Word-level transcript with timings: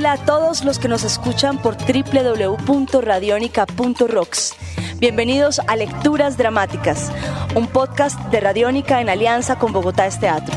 Hola 0.00 0.12
a 0.12 0.16
todos 0.16 0.64
los 0.64 0.78
que 0.78 0.88
nos 0.88 1.04
escuchan 1.04 1.58
por 1.58 1.76
www.radionica.rocks. 1.76 4.54
Bienvenidos 4.96 5.60
a 5.66 5.76
Lecturas 5.76 6.38
Dramáticas, 6.38 7.12
un 7.54 7.66
podcast 7.66 8.18
de 8.30 8.40
Radiónica 8.40 9.02
en 9.02 9.10
alianza 9.10 9.58
con 9.58 9.74
Bogotá 9.74 10.06
es 10.06 10.18
Teatro. 10.18 10.56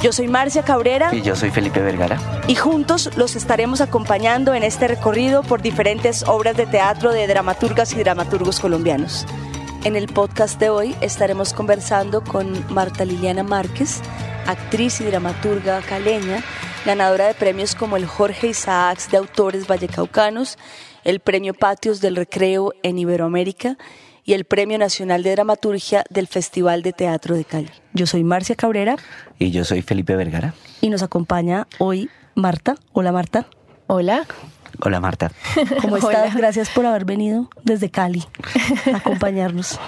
Yo 0.00 0.12
soy 0.12 0.28
Marcia 0.28 0.62
Cabrera. 0.62 1.12
Y 1.12 1.22
yo 1.22 1.34
soy 1.34 1.50
Felipe 1.50 1.80
Vergara. 1.80 2.20
Y 2.46 2.54
juntos 2.54 3.10
los 3.16 3.34
estaremos 3.34 3.80
acompañando 3.80 4.54
en 4.54 4.62
este 4.62 4.86
recorrido 4.86 5.42
por 5.42 5.60
diferentes 5.60 6.22
obras 6.28 6.56
de 6.56 6.66
teatro 6.66 7.12
de 7.12 7.26
dramaturgas 7.26 7.94
y 7.94 7.96
dramaturgos 7.96 8.60
colombianos. 8.60 9.26
En 9.82 9.96
el 9.96 10.06
podcast 10.06 10.60
de 10.60 10.70
hoy 10.70 10.94
estaremos 11.00 11.52
conversando 11.52 12.22
con 12.22 12.64
Marta 12.72 13.04
Liliana 13.04 13.42
Márquez, 13.42 14.02
actriz 14.46 15.00
y 15.00 15.04
dramaturga 15.04 15.80
caleña, 15.80 16.42
ganadora 16.84 17.26
de 17.26 17.34
premios 17.34 17.74
como 17.74 17.96
el 17.96 18.06
Jorge 18.06 18.48
Isaacs 18.48 19.10
de 19.10 19.16
Autores 19.16 19.66
Vallecaucanos, 19.66 20.58
el 21.04 21.20
Premio 21.20 21.54
Patios 21.54 22.00
del 22.00 22.16
Recreo 22.16 22.72
en 22.82 22.98
Iberoamérica 22.98 23.76
y 24.24 24.32
el 24.32 24.44
Premio 24.44 24.78
Nacional 24.78 25.22
de 25.22 25.32
Dramaturgia 25.32 26.04
del 26.10 26.26
Festival 26.26 26.82
de 26.82 26.92
Teatro 26.92 27.36
de 27.36 27.44
Cali. 27.44 27.70
Yo 27.92 28.06
soy 28.06 28.24
Marcia 28.24 28.56
Cabrera. 28.56 28.96
Y 29.38 29.50
yo 29.50 29.64
soy 29.64 29.82
Felipe 29.82 30.16
Vergara. 30.16 30.54
Y 30.80 30.90
nos 30.90 31.02
acompaña 31.02 31.66
hoy 31.78 32.10
Marta. 32.34 32.76
Hola 32.92 33.12
Marta. 33.12 33.46
Hola. 33.86 34.26
Hola 34.80 35.00
Marta. 35.00 35.30
¿Cómo 35.82 35.96
estás? 35.98 36.34
Gracias 36.34 36.70
por 36.70 36.86
haber 36.86 37.04
venido 37.04 37.48
desde 37.62 37.90
Cali 37.90 38.24
a 38.92 38.96
acompañarnos. 38.96 39.78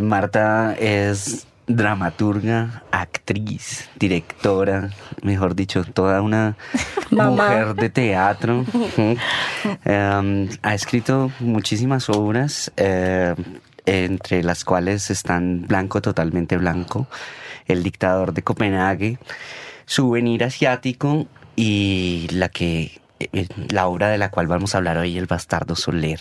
Marta 0.00 0.76
es 0.78 1.47
dramaturga, 1.68 2.82
actriz, 2.90 3.88
directora, 3.98 4.90
mejor 5.22 5.54
dicho, 5.54 5.84
toda 5.84 6.22
una 6.22 6.56
mujer 7.10 7.74
de 7.74 7.90
teatro. 7.90 8.64
um, 8.96 10.48
ha 10.62 10.74
escrito 10.74 11.30
muchísimas 11.40 12.08
obras, 12.08 12.72
eh, 12.76 13.34
entre 13.86 14.42
las 14.42 14.64
cuales 14.64 15.10
están 15.10 15.66
Blanco, 15.66 16.00
totalmente 16.02 16.56
blanco, 16.56 17.06
El 17.66 17.82
dictador 17.82 18.32
de 18.32 18.42
Copenhague, 18.42 19.18
Souvenir 19.86 20.44
asiático 20.44 21.26
y 21.56 22.28
la 22.32 22.48
que 22.48 23.00
eh, 23.20 23.46
la 23.70 23.86
obra 23.86 24.08
de 24.08 24.18
la 24.18 24.30
cual 24.30 24.46
vamos 24.46 24.74
a 24.74 24.78
hablar 24.78 24.98
hoy, 24.98 25.18
El 25.18 25.26
Bastardo 25.26 25.74
Soler. 25.74 26.20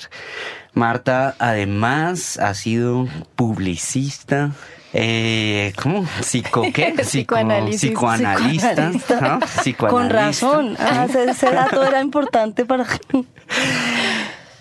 Marta, 0.74 1.36
además, 1.40 2.38
ha 2.40 2.54
sido 2.54 3.08
publicista, 3.36 4.52
eh, 4.94 5.74
¿Cómo? 5.82 6.06
¿Psico 6.22 6.64
qué? 6.74 6.94
Psicoanalista. 6.98 7.90
¿no? 7.90 9.40
Psicoanalista. 9.40 9.90
Con 9.90 10.10
razón. 10.10 10.76
Ah, 10.80 11.06
ese, 11.10 11.26
ese 11.30 11.52
dato 11.52 11.84
era 11.84 12.02
importante 12.02 12.66
para... 12.66 12.86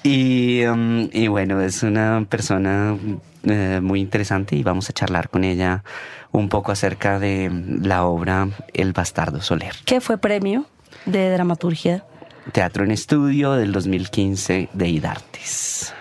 Y, 0.02 0.64
um, 0.66 1.08
y 1.12 1.26
bueno, 1.26 1.60
es 1.60 1.82
una 1.82 2.24
persona 2.30 2.96
eh, 3.42 3.80
muy 3.82 4.00
interesante 4.00 4.54
y 4.54 4.62
vamos 4.62 4.88
a 4.88 4.92
charlar 4.92 5.28
con 5.30 5.42
ella 5.42 5.82
un 6.30 6.48
poco 6.48 6.70
acerca 6.70 7.18
de 7.18 7.50
la 7.82 8.04
obra 8.04 8.48
El 8.72 8.92
Bastardo 8.92 9.42
Soler. 9.42 9.74
¿Qué 9.84 10.00
fue 10.00 10.18
premio 10.18 10.66
de 11.06 11.32
dramaturgia? 11.32 12.04
Teatro 12.52 12.84
en 12.84 12.92
Estudio 12.92 13.54
del 13.54 13.72
2015 13.72 14.68
de 14.72 14.88
IDARTES. 14.88 15.92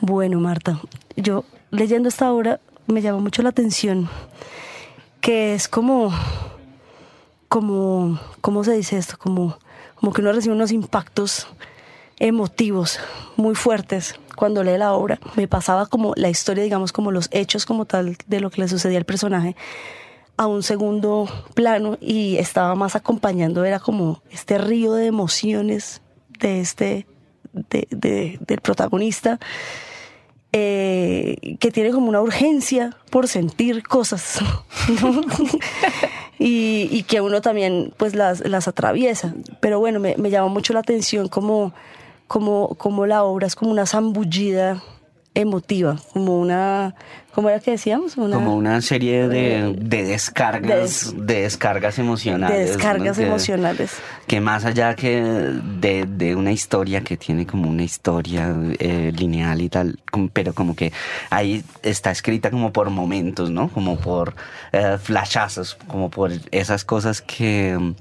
Bueno, 0.00 0.40
Marta, 0.40 0.80
yo 1.14 1.44
leyendo 1.70 2.08
esta 2.08 2.32
obra 2.32 2.60
me 2.88 3.02
llama 3.02 3.18
mucho 3.18 3.42
la 3.42 3.50
atención 3.50 4.08
que 5.20 5.54
es 5.54 5.68
como, 5.68 6.12
como, 7.48 8.18
¿cómo 8.40 8.64
se 8.64 8.72
dice 8.72 8.96
esto? 8.96 9.18
Como, 9.18 9.58
como 9.96 10.12
que 10.12 10.22
uno 10.22 10.32
recibe 10.32 10.54
unos 10.54 10.72
impactos 10.72 11.46
emotivos 12.18 12.98
muy 13.36 13.54
fuertes 13.54 14.18
cuando 14.36 14.64
lee 14.64 14.78
la 14.78 14.94
obra. 14.94 15.18
Me 15.36 15.48
pasaba 15.48 15.86
como 15.86 16.14
la 16.16 16.30
historia, 16.30 16.64
digamos, 16.64 16.92
como 16.92 17.12
los 17.12 17.28
hechos 17.30 17.66
como 17.66 17.84
tal 17.84 18.16
de 18.26 18.40
lo 18.40 18.50
que 18.50 18.62
le 18.62 18.68
sucedía 18.68 18.98
al 18.98 19.04
personaje 19.04 19.54
a 20.38 20.46
un 20.46 20.62
segundo 20.62 21.28
plano 21.54 21.98
y 22.00 22.36
estaba 22.36 22.74
más 22.76 22.94
acompañando, 22.94 23.64
era 23.64 23.80
como 23.80 24.22
este 24.30 24.56
río 24.56 24.92
de 24.92 25.06
emociones 25.06 26.00
de 26.38 26.60
este, 26.60 27.06
de, 27.52 27.88
de, 27.90 28.38
del 28.46 28.60
protagonista. 28.60 29.40
Eh, 30.60 31.56
que 31.60 31.70
tiene 31.70 31.92
como 31.92 32.08
una 32.08 32.20
urgencia 32.20 32.96
por 33.10 33.28
sentir 33.28 33.84
cosas 33.84 34.40
¿no? 34.40 35.20
y, 36.38 36.88
y, 36.90 37.04
que 37.04 37.20
uno 37.20 37.40
también 37.40 37.92
pues 37.96 38.16
las, 38.16 38.40
las 38.40 38.66
atraviesa. 38.66 39.34
Pero 39.60 39.78
bueno, 39.78 40.00
me, 40.00 40.16
me 40.16 40.30
llama 40.30 40.48
mucho 40.48 40.72
la 40.72 40.80
atención 40.80 41.28
como, 41.28 41.72
como, 42.26 42.74
como 42.74 43.06
la 43.06 43.22
obra 43.22 43.46
es 43.46 43.54
como 43.54 43.70
una 43.70 43.86
zambullida 43.86 44.82
emotiva, 45.34 45.96
como 46.12 46.40
una, 46.40 46.94
¿cómo 47.32 47.48
era 47.48 47.60
que 47.60 47.72
decíamos? 47.72 48.16
Una, 48.16 48.36
como 48.36 48.56
una 48.56 48.80
serie 48.80 49.28
de, 49.28 49.74
de 49.78 50.02
descargas, 50.02 51.14
de, 51.14 51.22
de, 51.22 51.42
descargas 51.42 51.98
emocionales. 51.98 52.58
De 52.58 52.64
descargas 52.66 53.16
¿no? 53.16 53.22
que, 53.22 53.28
emocionales. 53.28 53.92
Que 54.26 54.40
más 54.40 54.64
allá 54.64 54.94
que 54.96 55.20
de, 55.20 56.06
de, 56.06 56.34
una 56.34 56.52
historia 56.52 57.02
que 57.02 57.16
tiene 57.16 57.46
como 57.46 57.68
una 57.68 57.84
historia 57.84 58.54
eh, 58.78 59.12
lineal 59.16 59.60
y 59.60 59.68
tal, 59.68 59.98
como, 60.10 60.28
pero 60.28 60.54
como 60.54 60.74
que 60.74 60.92
ahí 61.30 61.62
está 61.82 62.10
escrita 62.10 62.50
como 62.50 62.72
por 62.72 62.90
momentos, 62.90 63.50
¿no? 63.50 63.68
Como 63.68 63.98
por 63.98 64.34
eh, 64.72 64.98
flashazos, 65.00 65.76
como 65.86 66.10
por 66.10 66.32
esas 66.50 66.84
cosas 66.84 67.22
que 67.22 67.94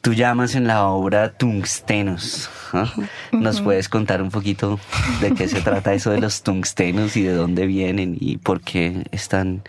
tú 0.00 0.14
llamas 0.14 0.54
en 0.54 0.66
la 0.66 0.86
obra 0.86 1.32
tungstenos. 1.32 2.50
¿no? 2.72 2.88
¿Nos 3.32 3.60
puedes 3.60 3.88
contar 3.88 4.22
un 4.22 4.30
poquito 4.30 4.78
de 5.20 5.34
qué 5.34 5.48
se 5.48 5.60
trata 5.60 5.92
eso 5.92 6.10
de 6.10 6.20
los 6.20 6.42
tungstenos 6.42 7.16
y 7.16 7.22
de 7.22 7.32
dónde 7.32 7.66
vienen 7.66 8.16
y 8.18 8.38
por 8.38 8.60
qué 8.60 9.04
están, 9.10 9.62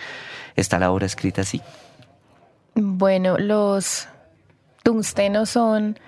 está 0.55 0.79
la 0.79 0.91
obra 0.91 1.05
escrita 1.05 1.41
así? 1.41 1.61
Bueno, 2.75 3.37
los 3.37 4.07
tungstenos 4.83 5.49
son, 5.49 5.99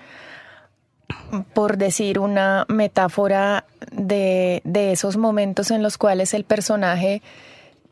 por 1.52 1.76
decir, 1.76 2.18
una 2.18 2.64
metáfora 2.68 3.64
de, 3.92 4.62
de 4.64 4.92
esos 4.92 5.16
momentos 5.16 5.70
en 5.70 5.82
los 5.82 5.98
cuales 5.98 6.32
el 6.32 6.44
personaje 6.44 7.22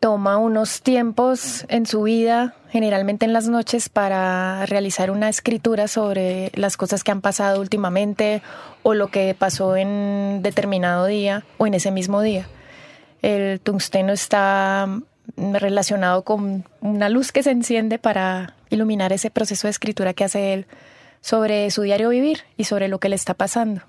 toma 0.02 0.36
unos 0.36 0.82
tiempos 0.82 1.64
en 1.68 1.86
su 1.86 2.02
vida, 2.02 2.56
generalmente 2.70 3.24
en 3.24 3.32
las 3.32 3.46
noches, 3.46 3.88
para 3.88 4.66
realizar 4.66 5.12
una 5.12 5.28
escritura 5.28 5.86
sobre 5.86 6.50
las 6.56 6.76
cosas 6.76 7.04
que 7.04 7.12
han 7.12 7.20
pasado 7.20 7.60
últimamente 7.60 8.42
o 8.82 8.94
lo 8.94 9.12
que 9.12 9.36
pasó 9.38 9.76
en 9.76 10.40
determinado 10.42 11.06
día 11.06 11.44
o 11.56 11.68
en 11.68 11.74
ese 11.74 11.92
mismo 11.92 12.20
día. 12.20 12.48
El 13.22 13.60
tungsteno 13.60 14.12
está 14.12 14.88
relacionado 15.36 16.22
con 16.22 16.64
una 16.80 17.08
luz 17.08 17.30
que 17.30 17.44
se 17.44 17.52
enciende 17.52 18.00
para 18.00 18.56
iluminar 18.70 19.12
ese 19.12 19.30
proceso 19.30 19.68
de 19.68 19.70
escritura 19.70 20.14
que 20.14 20.24
hace 20.24 20.52
él 20.52 20.66
sobre 21.20 21.70
su 21.70 21.82
diario 21.82 22.08
vivir 22.08 22.40
y 22.56 22.64
sobre 22.64 22.88
lo 22.88 22.98
que 22.98 23.08
le 23.08 23.14
está 23.14 23.34
pasando. 23.34 23.82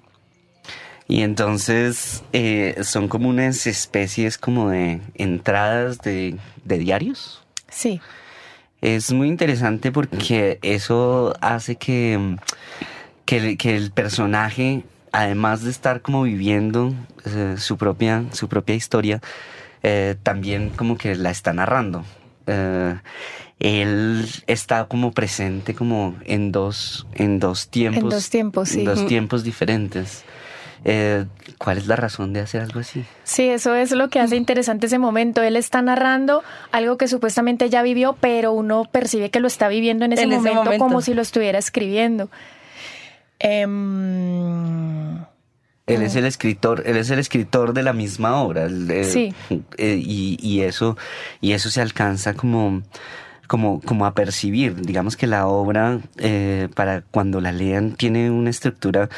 Y 1.07 1.21
entonces 1.21 2.23
eh, 2.31 2.75
son 2.83 3.07
como 3.07 3.29
unas 3.29 3.67
especies 3.67 4.38
como 4.38 4.69
de 4.69 5.01
entradas 5.15 6.00
de, 6.00 6.38
de, 6.63 6.77
diarios. 6.77 7.44
Sí. 7.69 8.00
Es 8.81 9.11
muy 9.11 9.27
interesante 9.27 9.91
porque 9.91 10.59
eso 10.61 11.35
hace 11.41 11.75
que, 11.75 12.38
que, 13.25 13.57
que 13.57 13.75
el 13.75 13.91
personaje, 13.91 14.83
además 15.11 15.63
de 15.63 15.71
estar 15.71 16.01
como 16.01 16.23
viviendo 16.23 16.94
eh, 17.25 17.56
su, 17.57 17.77
propia, 17.77 18.23
su 18.31 18.47
propia 18.47 18.75
historia, 18.75 19.21
eh, 19.83 20.15
también 20.23 20.69
como 20.69 20.97
que 20.97 21.15
la 21.15 21.31
está 21.31 21.53
narrando. 21.53 22.06
él 23.59 24.25
está 24.47 24.85
como 24.85 25.11
presente 25.11 25.73
como 25.75 26.15
en 26.25 26.51
dos, 26.51 27.07
en 27.13 27.39
dos 27.39 27.67
tiempos. 27.69 28.03
En 28.03 28.09
dos 28.09 28.29
tiempos, 28.29 28.69
sí. 28.69 28.79
En 28.79 28.85
dos 28.85 29.06
tiempos 29.06 29.44
diferentes. 29.44 30.23
Eh, 30.85 31.25
¿Cuál 31.57 31.77
es 31.77 31.88
la 31.88 31.95
razón 31.95 32.33
de 32.33 32.41
hacer 32.41 32.62
algo 32.62 32.81
así? 32.81 33.06
Sí, 33.24 33.47
eso 33.47 33.74
es 33.75 33.91
lo 33.91 34.09
que 34.09 34.19
hace 34.19 34.35
interesante 34.35 34.88
ese 34.88 35.00
momento. 35.00 35.41
Él 35.41 35.56
está 35.56 35.81
narrando 35.81 36.44
algo 36.71 36.97
que 36.97 37.07
supuestamente 37.07 37.69
ya 37.69 37.81
vivió, 37.81 38.18
pero 38.19 38.51
uno 38.51 38.85
percibe 38.91 39.30
que 39.30 39.39
lo 39.39 39.47
está 39.47 39.69
viviendo 39.69 40.03
en 40.06 40.13
ese, 40.13 40.24
En 40.24 40.33
ese 40.33 40.51
momento, 40.51 40.77
como 40.77 41.01
si 41.01 41.13
lo 41.13 41.21
estuviera 41.21 41.57
escribiendo. 41.57 42.30
Em, 43.39 45.19
Él 45.85 46.01
es 46.01 46.15
el 46.15 46.25
escritor, 46.25 46.83
él 46.85 46.97
es 46.97 47.09
el 47.09 47.19
escritor 47.19 47.74
de 47.74 47.83
la 47.83 47.94
misma 47.94 48.41
obra. 48.41 48.68
sí. 49.03 49.33
y, 49.77 50.38
y, 50.41 50.62
eso, 50.62 50.97
y 51.41 51.53
eso 51.53 51.69
se 51.69 51.81
alcanza 51.81 52.33
como, 52.33 52.83
como, 53.53 53.81
como 53.81 54.07
a 54.07 54.15
percibir. 54.15 54.81
Digamos 54.81 55.15
que 55.15 55.27
la 55.27 55.45
obra, 55.45 56.00
eh, 56.17 56.69
para 56.73 57.01
cuando 57.01 57.39
la 57.39 57.51
lean, 57.51 57.91
tiene 57.91 58.31
una 58.31 58.50
estructura 58.50 59.09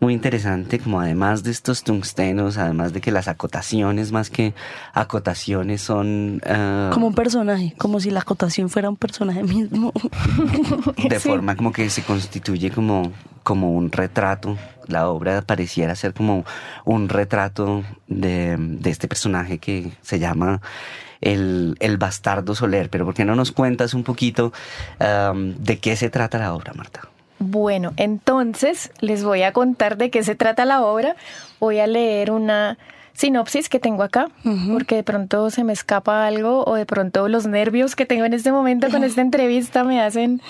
muy 0.00 0.14
interesante, 0.14 0.80
como 0.80 1.00
además 1.00 1.44
de 1.44 1.52
estos 1.52 1.84
tungstenos, 1.84 2.58
además 2.58 2.92
de 2.92 3.00
que 3.00 3.12
las 3.12 3.28
acotaciones 3.28 4.10
más 4.10 4.30
que 4.30 4.52
acotaciones 4.94 5.80
son... 5.80 6.40
Ah, 6.44 6.90
como 6.92 7.06
un 7.06 7.14
personaje, 7.14 7.72
como 7.78 8.00
si 8.00 8.10
la 8.10 8.18
acotación 8.18 8.68
fuera 8.68 8.90
un 8.90 8.96
personaje 8.96 9.44
mismo. 9.44 9.92
de 11.08 11.20
forma 11.20 11.54
como 11.54 11.70
que 11.70 11.88
se 11.88 12.02
constituye 12.02 12.72
como, 12.72 13.12
como 13.44 13.74
un 13.74 13.92
retrato. 13.92 14.58
La 14.88 15.08
obra 15.08 15.42
pareciera 15.42 15.94
ser 15.94 16.14
como 16.14 16.44
un 16.84 17.08
retrato 17.08 17.84
de, 18.08 18.56
de 18.58 18.90
este 18.90 19.06
personaje 19.06 19.58
que 19.58 19.92
se 20.02 20.18
llama 20.18 20.60
el, 21.24 21.76
el, 21.80 21.96
bastardo 21.96 22.54
Soler. 22.54 22.88
Pero 22.90 23.04
¿por 23.04 23.14
qué 23.14 23.24
no 23.24 23.34
nos 23.34 23.52
cuentas 23.52 23.94
un 23.94 24.04
poquito 24.04 24.52
de 24.98 25.78
qué 25.78 25.96
se 25.96 26.10
trata 26.10 26.38
la 26.38 26.54
obra, 26.54 26.72
Marta? 26.74 27.08
Bueno, 27.38 27.92
entonces 27.96 28.90
les 29.00 29.24
voy 29.24 29.42
a 29.42 29.52
contar 29.52 29.96
de 29.96 30.10
qué 30.10 30.22
se 30.22 30.34
trata 30.34 30.64
la 30.64 30.82
obra. 30.82 31.16
Voy 31.60 31.78
a 31.78 31.86
leer 31.86 32.30
una 32.30 32.78
sinopsis 33.12 33.68
que 33.68 33.78
tengo 33.78 34.02
acá, 34.02 34.28
porque 34.72 34.96
de 34.96 35.02
pronto 35.02 35.50
se 35.50 35.64
me 35.64 35.72
escapa 35.72 36.26
algo 36.26 36.64
o 36.64 36.74
de 36.74 36.84
pronto 36.84 37.28
los 37.28 37.46
nervios 37.46 37.96
que 37.96 38.06
tengo 38.06 38.24
en 38.24 38.34
este 38.34 38.52
momento 38.52 38.90
con 38.90 39.04
esta 39.04 39.20
entrevista 39.22 39.84
me 39.84 40.00
hacen, 40.00 40.42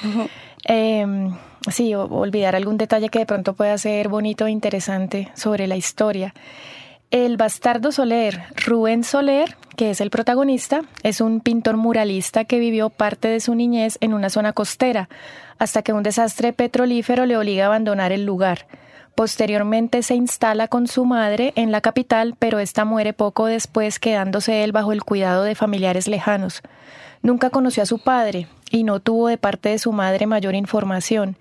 em, 0.64 1.34
sí, 1.70 1.94
olvidar 1.94 2.56
algún 2.56 2.78
detalle 2.78 3.10
que 3.10 3.18
de 3.20 3.26
pronto 3.26 3.52
pueda 3.54 3.76
ser 3.76 4.08
bonito 4.08 4.46
e 4.46 4.50
interesante 4.50 5.30
sobre 5.34 5.66
la 5.66 5.76
historia. 5.76 6.34
El 7.14 7.36
bastardo 7.36 7.92
Soler, 7.92 8.42
Rubén 8.56 9.04
Soler, 9.04 9.56
que 9.76 9.90
es 9.90 10.00
el 10.00 10.10
protagonista, 10.10 10.82
es 11.04 11.20
un 11.20 11.38
pintor 11.38 11.76
muralista 11.76 12.44
que 12.44 12.58
vivió 12.58 12.90
parte 12.90 13.28
de 13.28 13.38
su 13.38 13.54
niñez 13.54 13.98
en 14.00 14.14
una 14.14 14.30
zona 14.30 14.52
costera, 14.52 15.08
hasta 15.56 15.82
que 15.82 15.92
un 15.92 16.02
desastre 16.02 16.52
petrolífero 16.52 17.24
le 17.24 17.36
obliga 17.36 17.62
a 17.62 17.66
abandonar 17.68 18.10
el 18.10 18.26
lugar. 18.26 18.66
Posteriormente 19.14 20.02
se 20.02 20.16
instala 20.16 20.66
con 20.66 20.88
su 20.88 21.04
madre 21.04 21.52
en 21.54 21.70
la 21.70 21.80
capital, 21.80 22.34
pero 22.36 22.58
ésta 22.58 22.84
muere 22.84 23.12
poco 23.12 23.46
después, 23.46 24.00
quedándose 24.00 24.64
él 24.64 24.72
bajo 24.72 24.90
el 24.90 25.04
cuidado 25.04 25.44
de 25.44 25.54
familiares 25.54 26.08
lejanos. 26.08 26.62
Nunca 27.22 27.50
conoció 27.50 27.84
a 27.84 27.86
su 27.86 28.00
padre 28.00 28.48
y 28.72 28.82
no 28.82 28.98
tuvo 28.98 29.28
de 29.28 29.38
parte 29.38 29.68
de 29.68 29.78
su 29.78 29.92
madre 29.92 30.26
mayor 30.26 30.56
información. 30.56 31.36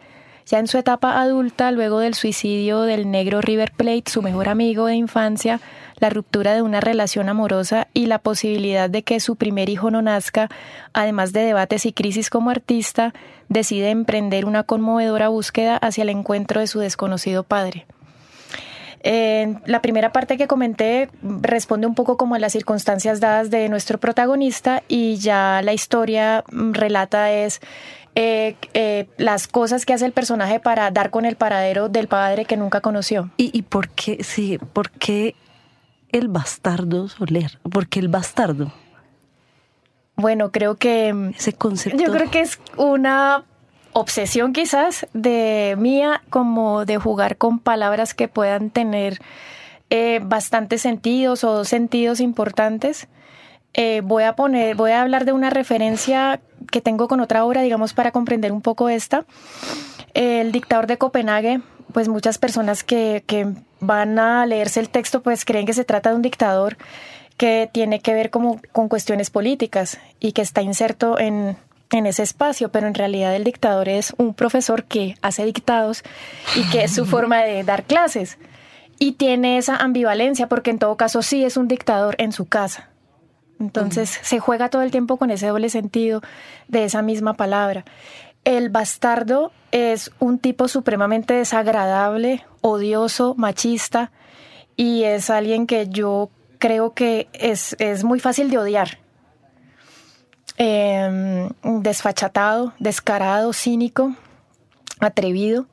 Ya 0.46 0.60
en 0.60 0.68
su 0.68 0.78
etapa 0.78 1.22
adulta, 1.22 1.72
luego 1.72 2.00
del 2.00 2.16
suicidio 2.16 2.82
del 2.82 3.10
negro 3.10 3.42
River 3.42 3.72
Plate, 3.72 4.04
su 4.08 4.22
mejor 4.22 4.50
amigo 4.50 4.88
de 4.88 4.96
infancia, 4.96 5.62
la 6.00 6.10
ruptura 6.10 6.54
de 6.54 6.62
una 6.62 6.82
relación 6.82 7.30
amorosa 7.30 7.88
y 7.94 8.08
la 8.08 8.20
posibilidad 8.20 8.90
de 8.90 9.04
que 9.04 9.20
su 9.20 9.38
primer 9.38 9.70
hijo 9.70 9.90
no 9.90 10.02
nazca, 10.02 10.50
además 10.92 11.32
de 11.32 11.44
debates 11.44 11.86
y 11.86 11.94
crisis 11.94 12.30
como 12.30 12.50
artista, 12.50 13.14
decide 13.48 13.90
emprender 13.90 14.46
una 14.46 14.64
conmovedora 14.64 15.30
búsqueda 15.30 15.78
hacia 15.78 16.02
el 16.02 16.10
encuentro 16.10 16.60
de 16.60 16.68
su 16.68 16.80
desconocido 16.80 17.44
padre. 17.44 17.86
la 19.04 19.82
primera 19.82 20.12
parte 20.12 20.38
que 20.38 20.48
comenté 20.48 21.10
responde 21.22 21.88
un 21.88 21.96
poco 21.96 22.16
como 22.16 22.36
a 22.36 22.40
las 22.40 22.54
circunstancias 22.54 23.20
dadas 23.20 23.50
de 23.50 23.68
nuestro 23.70 23.98
protagonista 23.98 24.82
y 24.88 25.18
ya 25.18 25.62
la 25.62 25.74
historia 25.74 26.44
mm, 26.52 26.72
relata 26.72 27.32
es 27.32 27.60
eh, 28.16 28.56
eh, 28.74 29.08
las 29.18 29.48
cosas 29.48 29.86
que 29.86 29.94
hace 29.94 30.06
el 30.06 30.12
personaje 30.12 30.60
para 30.60 30.92
dar 30.92 31.10
con 31.10 31.26
el 31.26 31.36
paradero 31.36 31.90
del 31.90 32.08
padre 32.08 32.46
que 32.46 32.58
nunca 32.58 32.82
conoció. 32.82 33.32
¿Y, 33.38 33.50
y 33.58 33.64
por 33.64 33.90
qué, 33.90 34.24
sí, 34.24 34.60
por 34.74 34.92
qué 34.92 35.36
el 36.12 36.28
bastardo 36.28 37.08
Soler? 37.10 37.60
¿Por 37.72 37.88
qué 37.88 38.00
el 38.00 38.08
bastardo? 38.08 38.72
Bueno, 40.16 40.52
creo 40.52 40.76
que... 40.76 41.14
Mm, 41.14 41.30
Ese 41.30 41.54
concepto. 41.54 41.98
Yo 42.02 42.12
creo 42.12 42.30
que 42.30 42.42
es 42.42 42.60
una 42.78 43.46
obsesión 43.94 44.54
quizás 44.54 45.08
de 45.14 45.76
mía 45.78 46.22
como 46.30 46.86
de 46.86 46.98
jugar 46.98 47.38
con 47.38 47.60
palabras 47.60 48.14
que 48.14 48.28
puedan 48.28 48.70
tener 48.70 49.20
eh, 49.90 50.20
bastantes 50.24 50.82
sentidos 50.82 51.44
o 51.44 51.66
sentidos 51.66 52.20
importantes. 52.20 53.08
Eh, 53.74 54.02
voy 54.04 54.24
a 54.24 54.36
poner, 54.36 54.76
voy 54.76 54.92
a 54.92 55.02
hablar 55.02 55.26
de 55.26 55.32
una 55.32 55.50
referencia 55.50 56.40
que 56.72 56.82
tengo 56.82 57.08
con 57.08 57.20
otra 57.20 57.44
obra, 57.46 57.62
digamos, 57.62 57.94
para 57.94 58.12
comprender 58.12 58.52
un 58.52 58.62
poco 58.62 58.90
esta. 58.90 59.26
El 60.14 60.52
dictador 60.52 60.88
de 60.88 60.98
Copenhague, 60.98 61.62
pues 61.92 62.08
muchas 62.08 62.38
personas 62.38 62.84
que, 62.84 63.24
que 63.26 63.48
van 63.80 64.20
a 64.20 64.46
leerse 64.46 64.80
el 64.80 64.90
texto, 64.90 65.22
pues 65.22 65.46
creen 65.46 65.66
que 65.66 65.74
se 65.74 65.86
trata 65.86 66.10
de 66.10 66.16
un 66.16 66.22
dictador 66.22 66.78
que 67.38 67.70
tiene 67.72 68.00
que 68.00 68.14
ver 68.14 68.30
como 68.30 68.62
con 68.72 68.90
cuestiones 68.90 69.30
políticas 69.30 70.00
y 70.20 70.34
que 70.34 70.44
está 70.44 70.62
inserto 70.62 71.20
en, 71.20 71.58
en 71.92 72.06
ese 72.06 72.24
espacio, 72.24 72.70
pero 72.70 72.88
en 72.88 72.94
realidad 72.94 73.36
el 73.36 73.44
dictador 73.44 73.90
es 73.90 74.14
un 74.18 74.34
profesor 74.34 74.84
que 74.84 75.16
hace 75.22 75.46
dictados 75.46 76.04
y 76.56 76.64
que 76.70 76.84
es 76.84 76.94
su 76.94 77.06
forma 77.08 77.42
de 77.42 77.64
dar 77.64 77.84
clases. 77.84 78.38
Y 79.00 79.14
tiene 79.14 79.58
esa 79.58 79.76
ambivalencia 79.76 80.48
porque 80.48 80.70
en 80.70 80.80
todo 80.80 80.96
caso 80.96 81.24
sí 81.24 81.44
es 81.44 81.58
un 81.58 81.68
dictador 81.68 82.16
en 82.20 82.32
su 82.32 82.46
casa. 82.46 82.90
Entonces 83.64 84.20
se 84.22 84.40
juega 84.40 84.70
todo 84.70 84.82
el 84.82 84.92
tiempo 84.92 85.16
con 85.16 85.32
ese 85.32 85.48
doble 85.48 85.70
sentido 85.70 86.22
de 86.68 86.84
esa 86.84 87.02
misma 87.02 87.36
palabra. 87.36 87.86
El 88.44 88.70
bastardo 88.70 89.54
es 89.72 90.12
un 90.20 90.38
tipo 90.38 90.68
supremamente 90.68 91.34
desagradable, 91.34 92.46
odioso, 92.60 93.36
machista 93.38 94.12
y 94.76 95.04
es 95.04 95.30
alguien 95.30 95.66
que 95.66 95.88
yo 95.88 96.30
creo 96.60 96.94
que 96.94 97.30
es, 97.32 98.04
muy 98.04 98.20
fácil 98.20 98.50
de 98.50 98.58
odiar. 98.58 99.00
Em, 100.58 101.50
desfachatado, 101.64 102.74
descarado, 102.80 103.54
cínico, 103.54 104.14
atrevido 105.00 105.68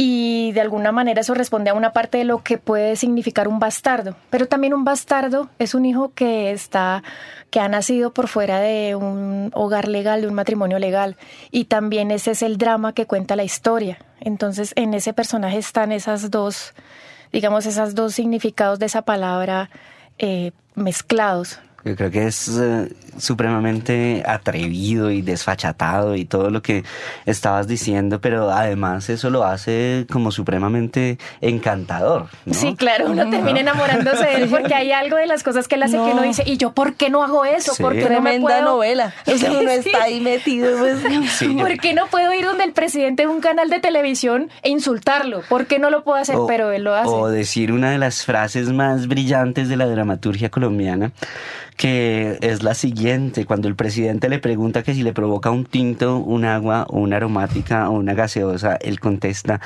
y 0.00 0.52
de 0.52 0.60
alguna 0.60 0.92
manera 0.92 1.22
eso 1.22 1.34
responde 1.34 1.70
a 1.70 1.74
una 1.74 1.92
parte 1.92 2.18
de 2.18 2.24
lo 2.24 2.44
que 2.44 2.56
puede 2.56 2.94
significar 2.94 3.48
un 3.48 3.58
bastardo. 3.58 4.14
Pero 4.30 4.46
también 4.46 4.72
un 4.72 4.84
bastardo 4.84 5.50
es 5.58 5.74
un 5.74 5.84
hijo 5.84 6.12
que 6.14 6.52
está, 6.52 7.02
que 7.50 7.58
ha 7.58 7.68
nacido 7.68 8.14
por 8.14 8.28
fuera 8.28 8.60
de 8.60 8.94
un 8.94 9.50
hogar 9.54 9.88
legal, 9.88 10.20
de 10.20 10.28
un 10.28 10.34
matrimonio 10.34 10.78
legal. 10.78 11.16
Y 11.50 11.64
también 11.64 12.12
ese 12.12 12.30
es 12.30 12.42
el 12.42 12.58
drama 12.58 12.92
que 12.92 13.06
cuenta 13.06 13.34
la 13.34 13.42
historia. 13.42 13.98
Entonces, 14.20 14.72
en 14.76 14.94
ese 14.94 15.12
personaje 15.12 15.58
están 15.58 15.90
esas 15.90 16.30
dos, 16.30 16.74
digamos, 17.32 17.66
esas 17.66 17.96
dos 17.96 18.14
significados 18.14 18.78
de 18.78 18.86
esa 18.86 19.02
palabra 19.02 19.68
eh, 20.18 20.52
mezclados. 20.76 21.58
Yo 21.84 21.96
creo 21.96 22.10
que 22.12 22.28
es 22.28 22.46
eh, 22.56 22.88
supremamente 23.18 24.22
atrevido 24.26 25.10
y 25.10 25.22
desfachatado 25.22 26.14
y 26.16 26.24
todo 26.24 26.50
lo 26.50 26.62
que 26.62 26.84
estabas 27.26 27.66
diciendo, 27.66 28.20
pero 28.20 28.50
además 28.50 29.08
eso 29.08 29.30
lo 29.30 29.44
hace 29.44 30.06
como 30.10 30.32
supremamente 30.32 31.18
encantador. 31.40 32.28
Sí, 32.50 32.74
claro, 32.76 33.10
uno 33.10 33.28
termina 33.30 33.60
enamorándose 33.60 34.24
de 34.24 34.34
él 34.36 34.48
porque 34.50 34.74
hay 34.74 34.92
algo 34.92 35.16
de 35.16 35.26
las 35.26 35.42
cosas 35.42 35.68
que 35.68 35.74
él 35.74 35.82
hace 35.82 35.96
que 35.96 36.02
uno 36.02 36.22
dice, 36.22 36.42
¿y 36.46 36.56
yo 36.56 36.72
por 36.72 36.94
qué 36.94 37.10
no 37.10 37.22
hago 37.22 37.44
eso? 37.44 37.74
¿Por 37.76 37.94
qué 37.94 38.08
no 38.08 38.20
me 38.20 38.40
puedo... 38.40 38.62
novela. 38.62 39.12
uno 39.26 39.70
está 39.70 40.04
ahí 40.04 40.20
metido. 40.20 40.78
Pues. 40.78 40.98
¿Por 41.58 41.78
qué 41.78 41.94
no 41.94 42.06
puedo 42.06 42.32
ir 42.34 42.44
donde 42.44 42.64
el 42.64 42.72
presidente 42.72 43.22
de 43.22 43.28
un 43.28 43.40
canal 43.40 43.70
de 43.70 43.80
televisión 43.80 44.50
e 44.62 44.70
insultarlo? 44.70 45.42
¿Por 45.48 45.66
qué 45.66 45.78
no 45.78 45.90
lo 45.90 46.04
puedo 46.04 46.18
hacer? 46.18 46.36
pero 46.46 46.72
él 46.72 46.84
lo 46.84 46.94
hace. 46.94 47.08
O 47.08 47.28
decir 47.28 47.72
una 47.72 47.90
de 47.90 47.98
las 47.98 48.24
frases 48.24 48.70
más 48.70 49.06
brillantes 49.08 49.68
de 49.68 49.76
la 49.76 49.86
dramaturgia 49.86 50.50
colombiana 50.50 51.12
que 51.78 52.38
es 52.42 52.64
la 52.64 52.74
siguiente. 52.74 53.07
Cuando 53.46 53.68
el 53.68 53.74
presidente 53.74 54.28
le 54.28 54.38
pregunta 54.38 54.82
que 54.82 54.92
si 54.92 55.02
le 55.02 55.14
provoca 55.14 55.50
un 55.50 55.64
tinto, 55.64 56.18
un 56.18 56.44
agua 56.44 56.86
o 56.90 56.98
una 56.98 57.16
aromática 57.16 57.88
o 57.88 57.92
una 57.92 58.12
gaseosa, 58.12 58.76
él 58.76 59.00
contesta 59.00 59.60